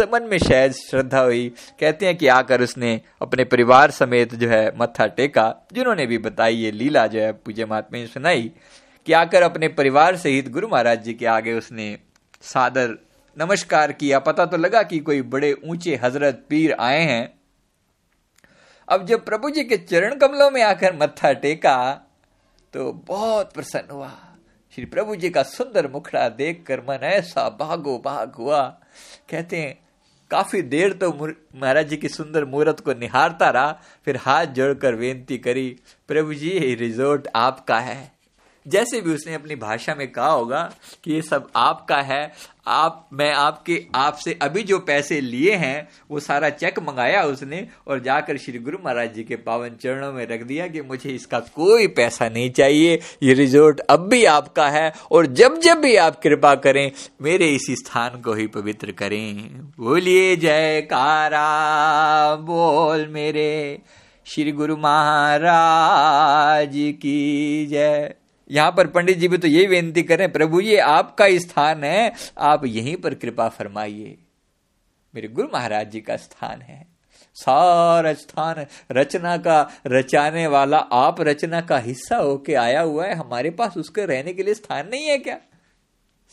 मन 0.06 0.22
में 0.22 0.38
शायद 0.38 0.72
श्रद्धा 0.72 1.20
हुई। 1.20 1.48
कहते 1.80 2.06
हैं 2.06 2.16
कि 2.16 2.26
आकर 2.28 2.62
उसने 2.62 3.00
अपने 3.22 3.44
परिवार 3.44 3.90
समेत 3.90 4.34
जो 4.34 4.48
है 4.48 4.72
मत्था 4.78 5.06
टेका, 5.06 5.54
जिन्होंने 5.72 6.06
भी 6.06 6.18
बताई 6.18 6.56
ये 6.56 6.70
लीला 6.70 7.06
जो 7.06 7.20
है 7.20 7.32
पूज्य 7.32 7.64
महात्मा 7.64 7.98
ने 7.98 8.06
सुनाई, 8.06 8.50
कि 9.06 9.12
आकर 9.12 9.42
अपने 9.42 9.68
परिवार 9.68 10.16
सहित 10.16 10.48
गुरु 10.48 10.68
महाराज 10.68 11.02
जी 11.04 11.14
के 11.14 11.26
आगे 11.26 11.52
उसने 11.52 11.96
सादर 12.42 12.96
नमस्कार 13.36 13.92
किया। 13.92 14.18
पता 14.18 14.46
तो 14.46 14.56
लगा 14.56 14.82
कि 14.82 14.98
कोई 14.98 15.22
बड़े 15.24 15.52
ऊँचे 15.64 15.96
हज़रत 15.96 16.44
पीर 16.48 16.72
आए 16.72 17.00
हैं। 17.00 17.32
अब 18.88 19.06
जब 19.06 19.24
प्रभु 19.24 19.50
जी 19.50 19.64
के 19.64 19.76
चरण 19.76 20.14
कमलों 20.14 20.50
में 20.50 20.62
आकर 20.62 20.96
मत्था 20.96 21.32
टेका 21.32 21.92
तो 22.74 22.92
बहुत 23.08 23.52
प्रसन्न 23.52 23.90
हुआ। 23.90 24.10
श्री 24.72 24.84
प्रभु 24.84 25.16
जी 25.16 25.30
का 25.30 25.42
सुंदर 25.42 25.90
मुखड़ा 25.90 26.28
देखकर 26.28 26.80
मन 26.80 27.04
ऐसा 27.04 27.48
भागो 27.60 27.96
भाग 28.04 28.34
हुआ। 28.34 28.60
कहते 29.30 29.56
हैं, 29.56 29.78
काफ़ी 30.30 30.62
देर 30.62 30.92
तो 30.92 31.10
महाराज 31.12 31.88
जी 31.88 31.96
की 31.96 32.08
सुंदर 32.08 32.44
मूर्त 32.44 32.80
को 32.80 32.92
निहारता 32.92 33.50
रहा, 33.50 33.72
फिर 34.04 34.16
हाथ 34.16 34.46
जोड़कर 34.46 34.96
बेनती 34.96 35.38
करी, 35.38 35.68
प्रभु 36.08 36.34
जी 36.34 36.50
ये 36.50 36.74
रिजोर्ट 36.74 37.28
आपका 37.34 37.78
है। 37.80 38.19
जैसे 38.66 39.00
भी 39.00 39.14
उसने 39.14 39.34
अपनी 39.34 39.56
भाषा 39.56 39.94
में 39.94 40.12
कहा 40.12 40.30
होगा 40.30 40.70
कि 41.04 41.12
ये 41.12 41.22
सब 41.22 41.48
आपका 41.56 41.96
है, 41.96 42.32
आप, 42.66 43.08
मैं 43.12 43.32
आपके, 43.32 43.86
आपसे 43.94 44.38
अभी 44.42 44.62
जो 44.62 44.78
पैसे 44.78 45.20
लिए 45.20 45.54
हैं, 45.54 45.88
वो 46.10 46.20
सारा 46.20 46.50
चेक 46.50 46.78
मंगाया 46.78 47.22
उसने 47.22 47.66
और 47.86 48.00
जाकर 48.00 48.36
श्री 48.36 48.58
गुरु 48.58 48.78
महाराज 48.84 49.14
जी 49.14 49.24
के 49.24 49.36
पावन 49.36 49.68
चरणों 49.68 50.12
में 50.12 50.26
रख 50.26 50.42
दिया 50.42 50.66
कि 50.68 50.80
मुझे 50.80 51.10
इसका 51.10 51.40
कोई 51.40 51.86
पैसा 51.86 52.28
नहीं 52.28 52.50
चाहिए, 52.50 53.00
ये 53.22 53.34
रिजोर्ट 53.34 53.80
अब 53.80 54.08
भी 54.08 54.24
आपका 54.24 54.68
है 54.68 54.92
और 55.10 55.26
जब 55.26 55.58
जब 55.58 55.80
भी 55.80 55.96
आप 55.96 56.20
कृपा 56.20 56.54
करें, 56.54 56.90
मेरे 57.22 57.48
इसी 57.48 57.76
स्थान 57.76 58.20
को 58.20 58.32
ही 58.32 58.46
पवित्र 58.46 58.92
करें। 58.92 59.50
बोलिए, 59.78 60.36
जयकारा, 60.36 61.44
बोल 62.36 63.06
मेरे 63.06 63.78
श्री 64.26 64.52
गुरु 64.52 64.76
महाराज 64.76 66.70
की 66.74 67.66
जय। 67.66 68.14
यहाँ 68.50 68.70
पर 68.70 68.86
पंडित 68.86 69.18
जी 69.18 69.28
भी 69.28 69.38
तो 69.38 69.48
यही 69.48 69.66
बेनती 69.66 70.02
करें 70.02 70.30
प्रभु 70.32 70.60
ये 70.60 70.78
आपका 70.78 71.28
स्थान 71.38 71.84
है, 71.84 72.12
आप 72.38 72.64
यहीं 72.64 72.96
पर 72.96 73.14
कृपा 73.14 73.48
फरमाइए। 73.48 74.16
मेरे 75.14 75.28
गुरु 75.28 75.48
महाराज 75.54 75.90
जी 75.90 76.00
का 76.00 76.16
स्थान 76.16 76.62
है। 76.62 76.86
सारा 77.36 78.12
स्थान 78.12 78.66
रचना 78.92 79.36
का, 79.36 79.70
रचाने 79.86 80.46
वाला, 80.46 80.78
आप 80.78 81.20
रचना 81.20 81.60
का 81.60 81.78
हिस्सा 81.78 82.16
होके 82.16 82.54
आया 82.54 82.80
हुआ 82.80 83.06
है। 83.06 83.14
हमारे 83.14 83.50
पास 83.50 83.76
उसके 83.76 84.06
रहने 84.06 84.32
के 84.32 84.42
लिए 84.42 84.54
स्थान 84.54 84.88
नहीं 84.88 85.06
है 85.06 85.18
क्या? 85.18 85.38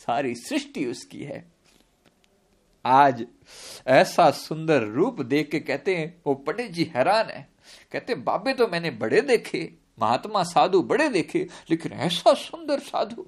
सारी 0.00 0.34
सृष्टि 0.34 0.84
उसकी 0.86 1.22
है। 1.24 1.44
आज 2.84 3.24
ऐसा 3.86 4.30
सुंदर 4.30 4.82
रूप 4.84 5.20
देख 5.20 5.50
के 5.50 5.60
कहते 5.60 5.96
हैं 5.96 6.14
वो 6.26 6.34
पंडित 6.34 6.70
जी 6.72 6.90
हैरान 6.96 7.30
है। 7.30 7.48
कहते 7.92 8.14
बाबे 8.14 8.52
तो 8.52 8.66
मैंने 8.68 8.90
बड़े 8.90 9.20
देखे। 9.20 9.70
महात्मा 10.00 10.42
साधु 10.44 10.82
बड़े 10.82 11.08
देखे, 11.08 11.46
लेकिन 11.70 11.92
ऐसा 11.92 12.34
सुंदर 12.34 12.78
साधु, 12.80 13.26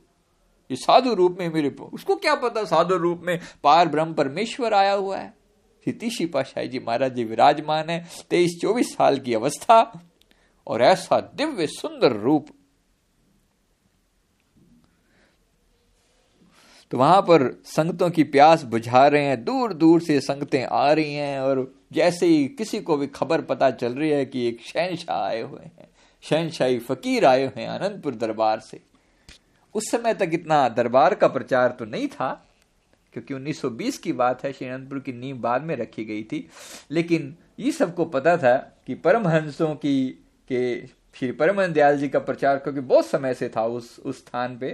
ये 0.70 0.76
साधु 0.76 1.14
रूप 1.14 1.36
में 1.40 1.48
मेरे 1.48 1.68
उसको 1.82 2.16
क्या 2.16 2.34
पता 2.36 2.64
साधु 2.64 2.96
रूप 2.96 3.20
में 3.24 3.38
पार 3.64 3.88
ब्रह्म 3.88 4.14
परमेश्वर 4.14 4.74
आया 4.74 4.92
हुआ 4.92 5.16
है? 5.16 5.32
हितीशी 5.86 6.26
पाशाही 6.26 6.68
जी 6.68 6.78
महाराज 6.78 7.14
जी 7.14 7.24
विराजमान 7.24 7.90
है, 7.90 8.06
तेईस 8.30 8.58
चौबीस 8.62 8.94
साल 8.94 9.18
की 9.18 9.34
अवस्था, 9.34 10.06
और 10.66 10.82
ऐसा 10.82 11.20
दिव्य 11.36 11.66
सुंदर 11.66 12.12
रूप। 12.12 12.46
तो 16.92 16.98
वहाँ 16.98 17.20
पर 17.22 17.50
संगतों 17.66 18.10
की 18.10 18.22
प्यास 18.24 18.62
बुझा 18.62 19.06
रहे 19.06 19.24
हैं 19.24 19.42
दूर 19.44 19.72
दूर 19.72 20.00
से 20.00 20.20
संगतें 20.20 20.64
आ 20.64 20.92
रही 20.92 21.14
हैं, 21.14 21.40
और 21.40 21.72
जैसे 21.92 22.26
ही 22.26 22.46
किसी 22.48 22.80
को 22.80 22.96
भी 22.96 23.06
खबर 23.06 23.40
पता 23.40 23.70
चल 23.70 23.94
रही 23.94 24.10
है 24.10 24.24
कि 24.26 24.46
एक 24.48 24.60
शहनशाह 24.64 25.18
आए 25.18 25.40
हुए 25.42 25.60
हैं 25.60 25.88
शहनशाही 26.24 26.78
फकीर 26.78 27.24
आए 27.24 27.50
हैं 27.56 27.68
आनंदपुर 27.68 28.14
दरबार 28.14 28.60
से। 28.60 28.80
उस 29.74 29.90
समय 29.90 30.14
तक 30.14 30.30
इतना 30.32 30.68
दरबार 30.68 31.14
का 31.14 31.28
प्रचार 31.28 31.76
तो 31.78 31.84
नहीं 31.84 32.08
था, 32.08 32.32
क्योंकि 33.14 33.34
1920 33.34 33.98
की 33.98 34.12
बात 34.12 34.44
है, 34.44 34.52
श्री 34.52 34.68
अनंतपुर 34.68 34.98
की 34.98 35.12
नींव 35.12 35.36
बाद 35.36 35.62
में 35.62 35.74
रखी 35.76 36.04
गई 36.04 36.22
थी। 36.22 36.48
लेकिन 36.90 37.34
ये 37.58 37.72
सबको 37.72 38.04
पता 38.04 38.36
था 38.36 38.56
कि 38.86 38.94
परमहंसों 38.94 39.74
की, 39.74 40.08
के 40.48 40.86
श्री 40.86 41.30
परमहंस 41.32 41.70
दयाल 41.70 41.98
जी 41.98 42.08
का 42.08 42.18
प्रचार, 42.18 42.56
क्योंकि 42.56 42.80
बहुत 42.80 43.06
समय 43.06 43.34
से 43.34 43.48
था 43.48 43.64
उस 43.66 43.98
उस 44.00 44.18
स्थान 44.18 44.58
पे 44.58 44.70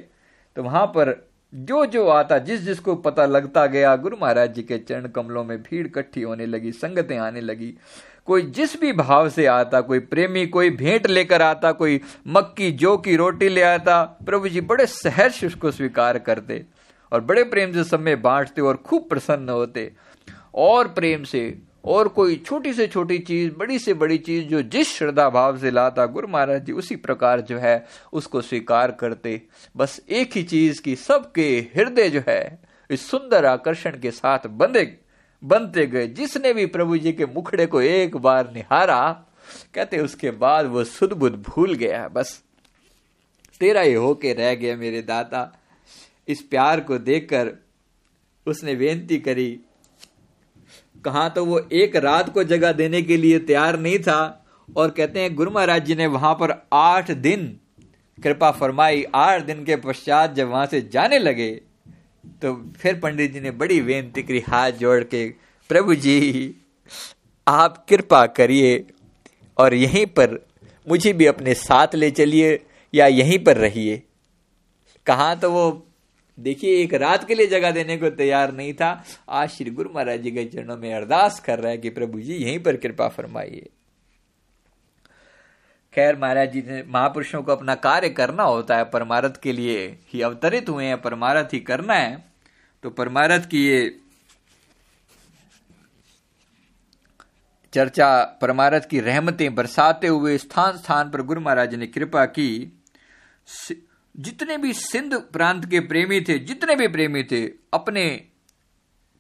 तो 0.57 0.63
वहाँ 0.63 0.87
पर 0.87 1.15
जो 1.53 1.85
जो 1.87 2.07
आता, 2.09 2.39
जिस 2.39 2.61
जिसको 2.61 2.95
पता 2.97 3.25
लगता 3.27 3.67
गया, 3.67 3.95
गुरु 3.97 4.17
महाराज 4.17 4.55
जी 4.55 4.63
के 4.63 4.79
चरण 4.79 5.07
कमलों 5.09 5.45
में 5.45 5.63
भीड़ 5.63 5.87
इकट्ठी 5.87 6.23
होने 6.23 6.47
लगी, 6.47 6.73
संगतें 6.73 7.17
आने 7.19 7.41
लगी 7.41 7.73
कोई 8.27 8.43
जिस 8.43 8.81
भी 8.81 8.93
भाव 8.93 9.29
से 9.29 9.47
आता, 9.47 9.81
कोई 9.81 9.99
प्रेमी, 9.99 10.47
कोई 10.47 10.71
भेंट 10.71 11.07
लेकर 11.07 11.43
आता, 11.43 11.73
कोई 11.73 12.01
मक्की, 12.27 12.73
जो 12.73 12.97
की 12.97 13.17
रोटी 13.17 13.49
ले 13.49 13.63
आता, 13.63 14.03
प्रभु 14.27 14.49
जी 14.49 14.61
बड़े 14.61 14.87
सहर्ष 14.87 15.45
उसको 15.45 15.71
स्वीकार 15.71 16.19
करते 16.19 16.65
और 17.13 17.21
बड़े 17.21 17.45
प्रेम 17.45 17.73
से 17.73 17.85
सब 17.85 18.01
में 18.01 18.23
बांटते 18.23 18.61
और 18.61 18.77
खूब 18.77 19.09
प्रसन्न 19.09 19.49
होते। 19.49 19.93
और 20.55 20.89
प्रेम 20.89 21.25
से, 21.25 21.59
और 21.85 22.09
कोई 22.09 22.37
छोटी 22.37 22.73
से 22.73 22.87
छोटी 22.87 23.19
चीज़, 23.19 23.53
बड़ी 23.59 23.79
से 23.79 23.95
बड़ी 23.95 24.19
चीज़ 24.19 24.45
जो 24.45 24.63
जिस 24.63 24.97
श्रद्धा 24.97 25.29
भाव 25.31 25.59
से 25.59 25.71
लाता, 25.71 26.07
गुरु 26.07 26.29
महाराज 26.29 26.65
जी 26.65 26.73
उसी 26.73 26.97
प्रकार 26.97 27.41
जो 27.41 27.59
है 27.59 27.87
उसको 28.13 28.41
स्वीकार 28.41 28.91
करते। 28.91 29.43
बस 29.77 30.01
एक 30.11 30.31
ही 30.35 30.43
चीज़ 30.43 30.83
की 30.83 30.97
सबके 30.97 31.49
हृदय 31.77 32.09
जो 32.09 32.23
है 32.29 32.59
इस 32.91 33.11
सुंदर 33.11 33.47
आकर्षण 33.47 33.91
के 33.91 34.11
साथ 34.11 34.47
बंधे 34.47 34.99
बनते 35.43 35.87
गए। 35.87 36.07
जिसने 36.09 36.53
भी 36.53 36.67
प्रभु 36.67 36.97
जी 36.99 37.13
के 37.13 37.27
मुखड़े 37.27 37.67
को 37.67 37.81
एक 37.81 38.17
बार 38.17 38.53
निहारा, 38.53 39.13
कहते 39.75 39.99
उसके 39.99 40.31
बाद 40.31 40.67
वो 40.67 40.85
सुध 40.85 41.13
भूल 41.13 41.75
गया। 41.75 42.07
बस 42.09 42.41
तेरा 43.61 43.81
ही 43.81 43.93
होके 43.95 44.33
रह 44.33 44.55
गया 44.55 44.77
मेरे 44.77 45.03
दाता। 45.03 45.53
इस 46.29 46.41
प्यार 46.43 46.81
को 46.81 46.99
देखकर 46.99 47.53
उसने 48.47 48.75
बेनती 48.75 49.19
करी, 49.19 49.61
कहा 51.05 51.29
तो 51.29 51.45
वो 51.45 51.59
एक 51.73 51.97
रात 51.97 52.33
को 52.35 52.45
जगह 52.45 52.73
देने 52.73 53.03
के 53.03 53.17
लिए 53.17 53.39
तैयार 53.39 53.79
नहीं 53.79 53.99
था? 53.99 54.47
और 54.77 54.91
कहते 54.91 55.21
हैं, 55.21 55.35
गुरु 55.35 55.51
महाराज 55.51 55.85
जी 55.85 55.95
ने 55.95 56.07
वहाँ 56.07 56.35
पर 56.35 56.55
आठ 56.73 57.11
दिन, 57.11 57.47
कृपा 58.19 58.51
फरमाई, 58.51 59.05
आठ 59.15 59.43
दिन 59.43 59.65
के 59.65 59.77
पश्चात 59.77 60.35
जब 60.35 60.49
वहाँ 60.49 60.67
से 60.67 60.81
जाने 60.83 61.19
लगे 61.19 61.61
तो 62.43 62.73
फिर 62.77 62.99
पंडित 63.01 63.33
जी 63.33 63.41
ने 63.41 63.51
बड़ी 63.51 63.81
बेनती 63.81 64.23
करी, 64.23 64.41
हाथ 64.41 64.73
जोड़ 64.73 65.03
के, 65.05 65.29
प्रभु 65.71 65.95
जी, 65.95 66.55
आप 67.49 67.87
कृपा 67.89 68.27
करिए 68.27 68.85
और 69.59 69.75
यहीं 69.75 70.07
पर 70.07 70.39
मुझे 70.89 71.13
भी 71.13 71.27
अपने 71.27 71.55
साथ 71.55 71.95
ले 71.95 72.11
चलिए 72.11 72.61
या 72.95 73.07
यहीं 73.07 73.39
पर 73.39 73.57
रहिए। 73.57 74.03
कहा 75.07 75.35
तो 75.35 75.51
वो, 75.51 75.87
देखिए, 76.39 76.77
एक 76.77 76.95
रात 76.95 77.29
के 77.29 77.35
लिए 77.35 77.47
जगह 77.47 77.71
देने 77.71 77.97
को 77.97 78.11
तैयार 78.11 78.53
नहीं 78.53 78.73
था। 78.75 79.05
आज 79.29 79.49
श्री 79.49 79.71
गुरु 79.71 79.91
महाराज 79.95 80.21
जी 80.21 80.31
के 80.31 80.45
चरणों 80.45 80.77
में 80.77 80.95
अरदास 80.95 81.41
कर 81.41 81.59
रहा 81.59 81.71
है 81.71 81.79
कि 81.79 81.91
प्रभु 81.91 82.21
जी 82.21 82.35
यहीं 82.35 82.59
पर 82.59 82.77
कृपा 82.77 83.09
फरमाइए। 83.09 83.69
खैर 85.97 86.17
महाराज 86.17 86.53
जी 86.53 86.63
ने 86.63 86.83
महापुरुषों 86.89 87.43
को 87.43 87.53
अपना 87.53 87.75
कार्य 87.75 88.09
करना 88.09 88.43
होता 88.43 88.77
है, 88.77 88.85
परमारथ 88.85 89.41
के 89.43 89.53
लिए 89.53 89.99
ही 90.09 90.21
अवतरित 90.23 90.69
हुए 90.69 90.85
हैं, 90.85 91.01
परमारथ 91.03 91.53
ही 91.53 91.61
करना 91.61 91.95
है। 91.95 92.25
तो 92.83 92.91
परमारथ 92.91 93.41
की 93.41 93.65
ये 93.67 93.99
चर्चा, 97.73 98.39
परमारथ 98.43 98.81
की 98.81 99.01
रहमतें 99.01 99.55
बरसाते 99.55 100.07
हुए 100.07 100.39
स्थान 100.39 100.77
स्थान 100.77 101.11
पर 101.11 101.23
गुरु 101.23 101.41
महाराज 101.41 101.75
ने 101.75 101.87
कृपा 101.87 102.25
की। 102.25 102.81
जितने 104.17 104.57
भी 104.57 104.73
सिंध 104.73 105.15
प्रांत 105.15 105.65
के 105.71 105.81
प्रेमी 105.81 106.21
थे, 106.21 106.39
जितने 106.39 106.75
भी 106.75 106.89
प्रेमी 106.89 107.23
थे, 107.23 107.47
अपने, 107.73 108.09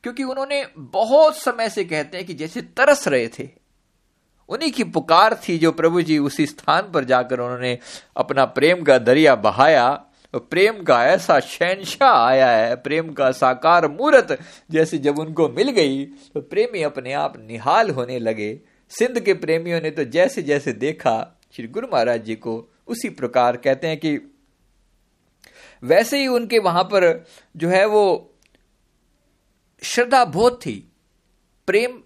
क्योंकि 0.03 0.25
उन्होंने 0.25 0.67
बहुत 0.79 1.37
समय 1.37 1.69
से 1.71 1.85
कहते 1.85 2.17
हैं 2.17 2.27
कि 2.27 2.35
जैसे 2.35 2.63
तरस 2.63 3.09
रहे 3.09 3.29
थे 3.29 3.66
उन्हीं 4.49 4.71
की 4.73 4.85
पुकार 4.87 5.35
थी 5.39 5.57
जो 5.59 5.73
प्रभु 5.73 6.03
जी 6.03 6.19
उसी 6.19 6.47
स्थान 6.47 6.91
पर 6.93 7.05
जाकर 7.05 7.41
उन्होंने 7.41 7.79
अपना 8.17 8.45
प्रेम 8.45 8.83
का 8.83 8.99
दरिया 9.01 9.35
बहाया। 9.37 9.89
प्रेम 10.35 10.83
का 10.83 11.05
ऐसा 11.07 11.39
शहनशाह 11.41 12.15
आया 12.17 12.49
है, 12.51 12.75
प्रेम 12.77 13.13
का 13.13 13.31
साकार 13.33 13.87
मूर्त 13.89 14.37
जैसे 14.71 14.99
जब 14.99 15.19
उनको 15.19 15.49
मिल 15.49 15.71
गई 15.71 16.05
तो 16.05 16.41
प्रेमी 16.43 16.83
अपने 16.83 17.13
आप 17.15 17.37
निहाल 17.41 17.91
होने 17.91 18.19
लगे। 18.19 18.49
सिंध 18.91 19.21
के 19.21 19.35
प्रेमियों 19.35 19.81
ने 19.81 19.91
तो 19.91 20.05
जैसे 20.07 20.43
जैसे 20.43 20.73
देखा, 20.75 21.39
श्री 21.53 21.67
गुरु 21.69 21.89
महाराज 21.93 22.25
जी 22.25 22.35
को 22.37 22.57
उसी 22.87 23.09
प्रकार 23.11 23.57
कहते 23.57 23.87
हैं 23.87 23.97
कि 23.97 24.19
वैसे 25.83 26.19
ही 26.19 26.27
उनके 26.29 26.59
वहाँ 26.59 26.83
पर 26.85 27.25
जो 27.57 27.69
है 27.69 27.85
वो 27.87 28.05
श्रद्धा 29.83 30.25
बहुत 30.25 30.61
थी। 30.63 30.75
प्रेम 31.69 31.99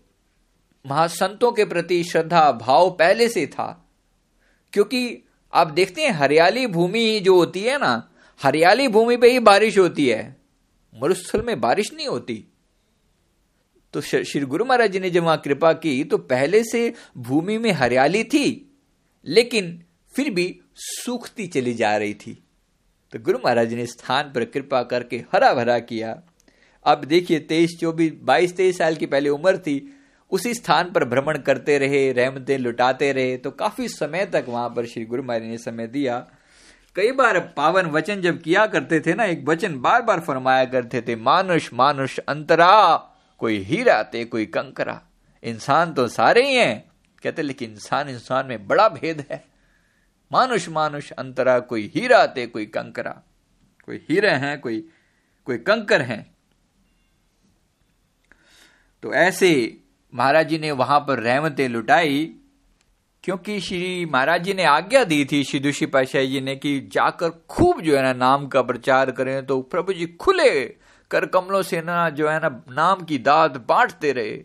महासंतों 0.87 1.53
के 1.53 1.65
प्रति 1.65 2.03
श्रद्धा 2.05 2.53
भाव 2.53 2.91
पहले 2.91 3.29
से 3.29 3.47
था। 3.47 3.89
क्योंकि 4.73 5.25
आप 5.53 5.67
देखते 5.67 6.03
हैं, 6.03 6.11
हरियाली 6.11 6.67
भूमि 6.67 7.21
जो 7.25 7.35
होती 7.35 7.61
है 7.61 7.79
ना, 7.79 8.11
हरियाली 8.43 8.89
भूमि 8.89 9.17
पे 9.17 9.31
ही 9.31 9.39
बारिश 9.39 9.79
होती 9.79 10.09
है। 10.09 10.37
मरुस्थल 11.03 11.43
में 11.43 11.61
बारिश 11.61 11.93
नहीं 11.93 12.07
होती। 12.07 12.45
तो 13.93 14.01
श्री 14.01 14.41
गुरु 14.41 14.65
महाराज 14.65 14.91
जी 14.91 15.01
ने 15.01 15.11
जब 15.11 15.23
वहाँ 15.23 15.39
कृपा 15.39 15.73
की 15.73 16.05
तो 16.05 16.19
पहले 16.19 16.63
से 16.65 16.93
भूमि 17.17 17.59
में 17.59 17.71
हरियाली 17.73 18.25
थी, 18.25 18.79
लेकिन 19.27 19.83
फिर 20.15 20.31
भी 20.31 20.61
सूखती 20.77 21.47
चली 21.47 21.75
जा 21.75 21.97
रही 21.97 22.15
थी। 22.15 22.45
तो 23.13 23.19
गुरु 23.19 23.39
महाराज 23.39 23.75
ने 23.75 23.87
स्थान 23.87 24.33
पर 24.35 24.45
कृपा 24.45 24.83
करके 24.83 25.17
हरा 25.17 25.55
भरा 25.55 25.79
किया। 25.79 26.23
अब 26.85 27.05
देखिए, 27.05 27.39
तेईस, 27.39 27.71
चौबीस, 27.81 28.13
बाईस, 28.23 28.57
तेईस 28.57 28.79
साल 28.79 28.97
की 28.97 29.07
पहले 29.07 29.29
उम्र 29.29 29.59
थी 29.59 29.97
उसी 30.33 30.55
स्थान 30.55 30.91
पर 30.93 31.05
भ्रमण 31.05 31.39
करते 31.39 31.79
रहे, 31.79 32.13
रहमतें 32.13 32.57
लुटाते 32.59 33.13
रहे 33.13 33.37
तो 33.37 33.51
काफ़ी 33.51 33.89
समय 33.89 34.27
तक 34.27 34.45
वहाँ 34.49 34.69
पर 34.69 34.87
श्री 34.87 35.05
गुरु 35.05 35.23
महाराज 35.23 35.49
ने 35.49 35.59
समय 35.59 35.87
दिया। 35.87 36.19
कई 36.97 37.13
बार 37.13 37.39
पावन 37.57 37.87
वचन 37.87 38.21
जब 38.21 38.41
किया 38.43 38.67
करते 38.67 39.01
थे 39.01 39.15
ना, 39.15 39.25
एक 39.25 39.45
वचन 39.49 39.79
बार 39.81 40.03
बार 40.03 40.21
फरमाया 40.21 40.65
करते 40.65 41.01
थे, 41.01 41.17
मानुष 41.17 41.69
मानुष, 41.73 42.19
अंतरा, 42.19 42.97
कोई 43.41 43.59
हीरा 43.59 44.03
ते 44.03 44.25
कोई 44.25 44.47
कंकरा, 44.47 45.01
इंसान 45.43 45.93
तो 45.93 46.07
सारे 46.09 46.47
ही 46.49 46.55
हैं। 46.55 46.91
कहते, 47.23 47.43
लेकिन 47.43 47.71
इंसान 47.71 48.09
इंसान 48.09 48.47
में 48.47 48.67
बड़ा 48.67 48.89
भेद 48.89 49.25
है। 49.31 49.45
मानुष 50.31 50.69
मानुष, 50.69 51.11
अंतरा, 51.11 51.59
कोई 51.61 51.91
हीरा 51.95 52.27
ते 52.27 52.47
कोई 52.47 52.67
कंकरा, 52.67 53.11
कोई 53.89 54.07
हीरे 54.11 54.31
हैं, 54.31 54.61
कोई 54.61 54.81
कोई 55.47 55.59
कंकर 55.59 56.03
हैं। 56.03 56.25
तो 59.03 59.13
ऐसे 59.15 59.51
महाराज 60.13 60.49
जी 60.49 60.59
ने 60.59 60.71
वहाँ 60.73 60.99
पर 61.01 61.19
रहमतें 61.19 61.69
लुटाई, 61.69 62.25
क्योंकि 63.25 63.61
श्री 63.61 64.07
महाराज 64.07 64.45
जी 64.45 64.55
ने 64.55 64.65
आज्ञा 64.65 65.03
दी 65.05 65.25
थी 65.25 65.43
श्री 65.45 65.59
दुषी 65.61 65.87
पाशाही 65.87 66.27
जी 66.27 66.41
ने 66.41 66.55
कि 66.57 66.79
जाकर 66.93 67.31
खूब 67.49 67.81
जो 67.81 67.97
है 67.97 68.03
ना 68.03 68.13
नाम 68.15 68.47
का 68.47 68.63
प्रचार 68.63 69.11
करें 69.11 69.45
तो 69.47 69.61
प्रभु 69.63 69.93
जी 69.93 70.07
खुले 70.21 70.61
कर 71.11 71.27
कमलों 71.27 71.63
से 71.63 71.81
ना 71.83 72.09
जो 72.11 72.29
है 72.29 72.39
ना 72.39 72.49
नाम 72.71 73.03
की 73.05 73.19
दाद 73.21 73.65
बांटते 73.69 74.13
रहे। 74.13 74.39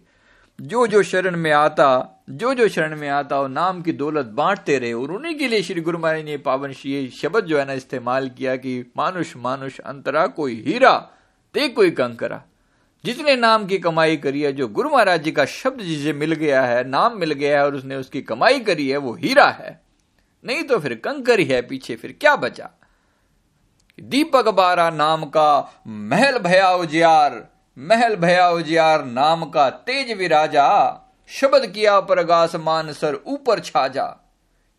जो 0.60 0.86
जो 0.88 1.02
शरण 1.04 1.36
में 1.36 1.52
आता, 1.52 1.88
जो 2.30 2.54
जो 2.54 2.68
शरण 2.68 2.96
में 2.98 3.10
आता, 3.10 3.40
वो 3.42 3.48
नाम 3.48 3.82
की 3.82 3.94
दौलत 3.94 4.26
बांटते 4.26 4.78
रहे। 4.80 4.94
और 4.94 5.12
उन्हीं 5.12 5.36
के 5.36 5.48
लिए 5.48 5.62
श्री 5.62 5.82
गुरु 5.82 6.00
महाराज 6.00 6.24
ने 6.26 6.38
पावन 6.40 6.72
श्री 6.72 7.08
शब्द 7.12 7.46
जो 7.46 7.58
है 7.60 7.66
ना 7.66 7.74
इस्तेमाल 7.74 8.30
किया 8.30 8.56
कि 8.56 8.80
मानुष 8.98 9.36
मानुष 9.38 9.80
अंतरा 9.82 10.26
कोई 10.30 10.62
हीरा, 10.68 10.94
ते 11.56 11.68
कोई 11.70 11.92
कंकरा। 11.92 12.42
जितने 13.06 13.36
नाम 13.36 13.66
की 13.66 13.78
कमाई 13.78 14.18
करी 14.18 14.42
है, 14.42 14.52
जो 14.54 14.68
गुरु 14.68 14.90
महाराज 14.90 15.24
जी 15.24 15.32
का 15.32 15.46
शब्द 15.46 15.82
जिसे 15.82 16.14
मिल 16.14 16.34
गया 16.34 16.62
है, 16.62 16.88
नाम 16.88 17.18
मिल 17.20 17.32
गया 17.32 17.58
है 17.60 17.66
और 17.66 17.76
उसने 17.76 17.96
उसकी 17.96 18.22
कमाई 18.22 18.60
करी 18.60 18.90
है, 18.90 18.98
वो 18.98 19.14
हीरा 19.14 19.48
है। 19.50 19.82
नहीं 20.46 20.64
तो 20.64 20.80
फिर 20.80 20.96
कंकर 20.96 21.40
ही 21.40 21.46
है 21.46 21.62
पीछे, 21.62 21.96
फिर 21.96 22.16
क्या 22.22 22.36
बचा? 22.36 22.70
दीपक 24.00 24.48
बारा 24.50 24.90
नाम 24.90 25.24
का 25.26 25.82
महल 25.88 26.40
भया 26.40 26.72
उजियार 26.72 27.48
महल 27.78 28.16
भया 28.16 28.50
उजियार 28.50 29.06
नाम 29.06 29.46
का 29.46 29.70
तेज 29.70 30.12
विराजा, 30.18 30.68
शब्द 31.30 31.66
किया 31.66 32.00
प्रगास 32.00 32.56
मान 32.56 32.92
सर 32.94 33.16
ऊपर 33.28 33.60
छा 33.60 33.88
जा 33.88 34.06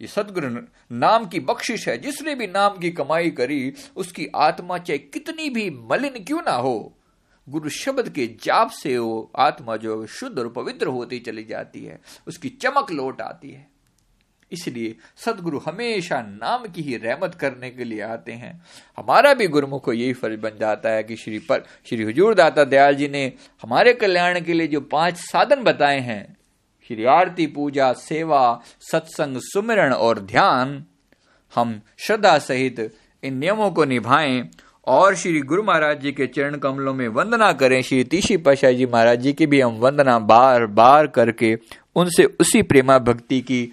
ये 0.01 0.07
सदगुरु 0.07 0.49
नाम 0.93 1.27
की 1.27 1.41
बख्शिश 1.41 1.89
है, 1.89 1.97
जिसने 1.99 2.35
भी 2.35 2.47
नाम 2.47 2.77
की 2.79 2.91
कमाई 2.91 3.31
करी, 3.31 3.73
उसकी 3.97 4.27
आत्मा 4.37 4.79
चाहे 4.79 4.99
कितनी 4.99 5.51
भी 5.51 5.71
मलिन 5.91 6.25
क्यों 6.25 6.41
ना 6.47 6.53
हो। 6.53 6.96
गुरु 7.49 7.69
शब्द 7.69 8.09
के 8.09 8.27
जाप 8.27 8.71
से 8.71 8.99
वो 8.99 9.33
आत्मा 9.37 9.77
जो 9.77 10.07
शुद्ध 10.07 10.39
और 10.39 10.49
पवित्र 10.49 10.87
होती 10.87 11.19
चली 11.19 11.45
जाती 11.45 11.85
है, 11.85 12.01
उसकी 12.27 12.49
चमक 12.49 12.93
लौट 12.93 13.21
आती 13.21 13.51
है। 13.51 13.77
इसलिए 14.53 14.97
सदगुरु 15.17 15.59
हमेशा 15.59 16.23
नाम 16.23 16.67
की 16.67 16.83
ही 16.83 16.97
रहमत 16.97 17.35
करने 17.35 17.71
के 17.71 17.85
लिए 17.85 18.01
आते 18.01 18.33
हैं। 18.33 18.63
हमारा 18.97 19.35
भी 19.35 19.47
गुरुमुख 19.47 19.85
को 19.85 19.93
यही 19.93 20.13
फ़र्ज़ 20.13 20.41
बन 20.41 20.53
जाता 20.61 20.89
है 20.89 21.03
कि 21.03 21.17
श्री 21.17 21.39
पर, 21.39 21.65
श्री 21.85 22.03
हुजूर 22.03 22.35
दाता 22.35 22.65
दयाल 22.65 22.95
जी 22.95 23.09
ने 23.09 23.33
हमारे 23.63 23.93
कल्याण 23.93 24.41
के 24.41 24.53
लिए 24.53 24.67
जो 24.67 24.81
पाँच 24.81 25.17
साधन 25.17 25.63
बताए 25.63 26.01
हैं, 26.01 26.37
श्री 26.89 27.05
आरती 27.05 27.47
पूजा, 27.47 27.93
सेवा, 27.93 28.63
सत्संग, 28.81 29.37
सुमिरण 29.39 29.93
और 29.93 30.19
ध्यान, 30.19 30.85
हम 31.55 31.81
श्रद्धा 31.99 32.39
सहित 32.39 32.97
इन 33.23 33.37
नियमों 33.37 33.71
को 33.71 33.85
निभाएँ। 33.85 34.51
और 34.87 35.15
श्री 35.15 35.41
गुरु 35.41 35.63
महाराज 35.63 36.01
जी 36.01 36.13
के 36.13 36.27
चरण 36.27 36.57
कमलों 36.57 36.95
में 36.95 37.09
वंदना 37.09 37.53
करें। 37.53 37.83
श्री 37.83 38.05
तीशी 38.05 38.37
पाशाह 38.37 38.71
जी 38.71 38.87
महाराज 38.87 39.21
जी 39.21 39.33
की 39.33 39.47
भी 39.47 39.61
हम 39.61 39.73
वंदना 39.73 40.19
बार 40.19 40.67
बार 40.67 41.07
करके 41.07 41.59
उनसे 41.97 42.25
उसी 42.25 42.63
प्रेमा 42.63 42.99
भक्ति 42.99 43.41
की 43.41 43.73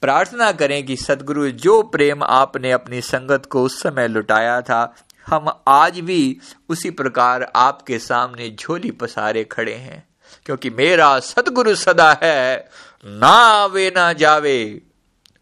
प्रार्थना 0.00 0.52
करें 0.52 0.86
कि 0.86 0.96
सदगुरु, 0.96 1.50
जो 1.50 1.82
प्रेम 1.82 2.22
आपने 2.22 2.72
अपनी 2.72 3.00
संगत 3.00 3.46
को 3.46 3.62
उस 3.62 3.82
समय 3.82 4.08
लुटाया 4.08 4.60
था, 4.60 4.94
हम 5.26 5.62
आज 5.68 6.00
भी 6.00 6.38
उसी 6.68 6.90
प्रकार 6.90 7.52
आपके 7.56 7.98
सामने 7.98 8.56
झोली 8.60 8.90
पसारे 8.90 9.44
खड़े 9.44 9.74
हैं। 9.74 10.08
क्योंकि 10.46 10.70
मेरा 10.70 11.18
सदगुरु 11.18 11.74
सदा 11.74 12.20
है, 12.22 12.68
ना 13.06 13.28
आवे 13.28 13.92
ना 13.96 14.12
जावे। 14.12 14.82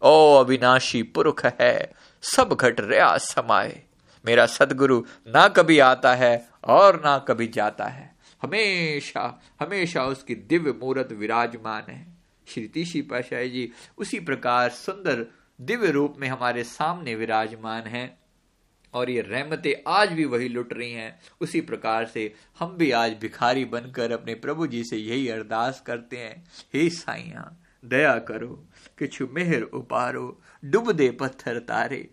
ओ 0.01 0.35
अविनाशी 0.35 1.03
पुरुष 1.03 1.51
है, 1.61 1.91
सब 2.21 2.57
घट 2.61 2.75
रहा 2.79 3.17
समाये। 3.17 3.86
मेरा 4.27 4.45
सदगुरु 4.47 4.99
ना 5.27 5.47
कभी 5.47 5.79
आता 5.79 6.13
है 6.15 6.49
और 6.65 7.01
ना 7.05 7.17
कभी 7.19 7.47
जाता 7.47 7.85
है। 7.85 8.15
हमेशा 8.41 9.23
हमेशा 9.59 10.03
उसकी 10.05 10.35
दिव्य 10.35 10.71
मूर्त 10.81 11.11
विराजमान 11.11 11.91
है। 11.91 12.05
श्री 12.47 12.67
तीशी 12.67 13.01
पाशाही 13.01 13.49
जी, 13.49 13.69
उसी 13.97 14.19
प्रकार 14.19 14.69
सुंदर, 14.69 15.25
दिव्य 15.59 15.91
रूप 15.91 16.15
में 16.19 16.27
हमारे 16.27 16.63
सामने 16.63 17.15
विराजमान 17.15 17.87
है 17.87 18.17
और 18.93 19.09
ये 19.09 19.21
रहमतें 19.21 19.73
आज 19.87 20.11
भी 20.11 20.25
वही 20.25 20.47
लुट 20.49 20.73
रही 20.73 20.91
हैं। 20.91 21.19
उसी 21.41 21.61
प्रकार 21.61 22.05
से 22.05 22.33
हम 22.59 22.75
भी 22.77 22.91
आज 22.91 23.15
भिखारी 23.21 23.65
बनकर 23.65 24.11
अपने 24.11 24.35
प्रभु 24.35 24.67
जी 24.67 24.83
से 24.83 24.97
यही 24.97 25.27
अरदास 25.29 25.81
करते 25.85 26.17
हैं। 26.17 26.43
हे 26.73 26.89
साइया 26.89 27.51
दया 27.85 28.17
करो, 28.19 28.63
किछु 28.99 29.27
मेहर 29.31 29.61
उपारो 29.61 30.41
डूब 30.65 30.91
दे 30.91 31.09
पत्थर 31.11 31.59
तारे 31.59 32.07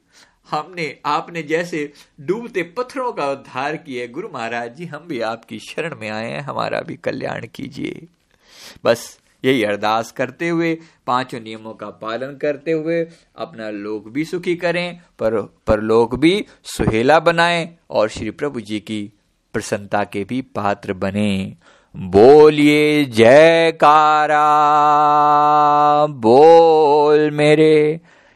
हमने, 0.51 0.99
आपने 1.07 1.43
जैसे 1.43 1.93
डूबते 2.21 2.63
पत्थरों 2.63 3.13
का 3.13 3.31
उद्धार 3.31 3.77
किए 3.77 4.09
गुरु 4.09 4.29
महाराज 4.35 4.77
जी, 4.77 4.85
हम 4.85 5.05
भी 5.07 5.21
आपकी 5.21 5.59
शरण 5.59 5.97
में 5.97 6.11
आए 6.11 6.31
हैं, 6.31 6.41
हमारा 6.41 6.81
भी 6.81 6.97
कल्याण 6.97 7.47
कीजिए। 7.55 8.07
बस 8.85 9.19
यही 9.45 9.65
अरदास 9.65 10.13
करते 10.13 10.49
हुए, 10.49 10.79
पाँचों 11.07 11.41
नियमों 11.41 11.75
का 11.75 11.87
पालन 11.87 12.37
करते 12.37 12.73
हुए, 12.73 13.09
अपना 13.37 13.71
लोक 13.71 14.09
भी 14.09 14.25
सुखी 14.25 14.57
करें, 14.57 15.01
पर 15.19 15.41
पर 15.67 15.81
लोक 15.81 16.15
भी 16.15 16.47
सुहेला 16.65 17.19
बनाएँ, 17.21 17.75
और 17.91 18.09
श्री 18.09 18.31
प्रभु 18.31 18.61
जी 18.61 18.81
की 18.81 19.13
प्रसन्नता 19.53 20.05
के 20.05 20.25
भी 20.25 20.43
पात्र 20.43 20.93
बने। 20.93 21.55
बोलिए, 21.97 23.05
जयकारा, 23.05 24.39
बोल 26.07 27.31
मेरे 27.31 28.01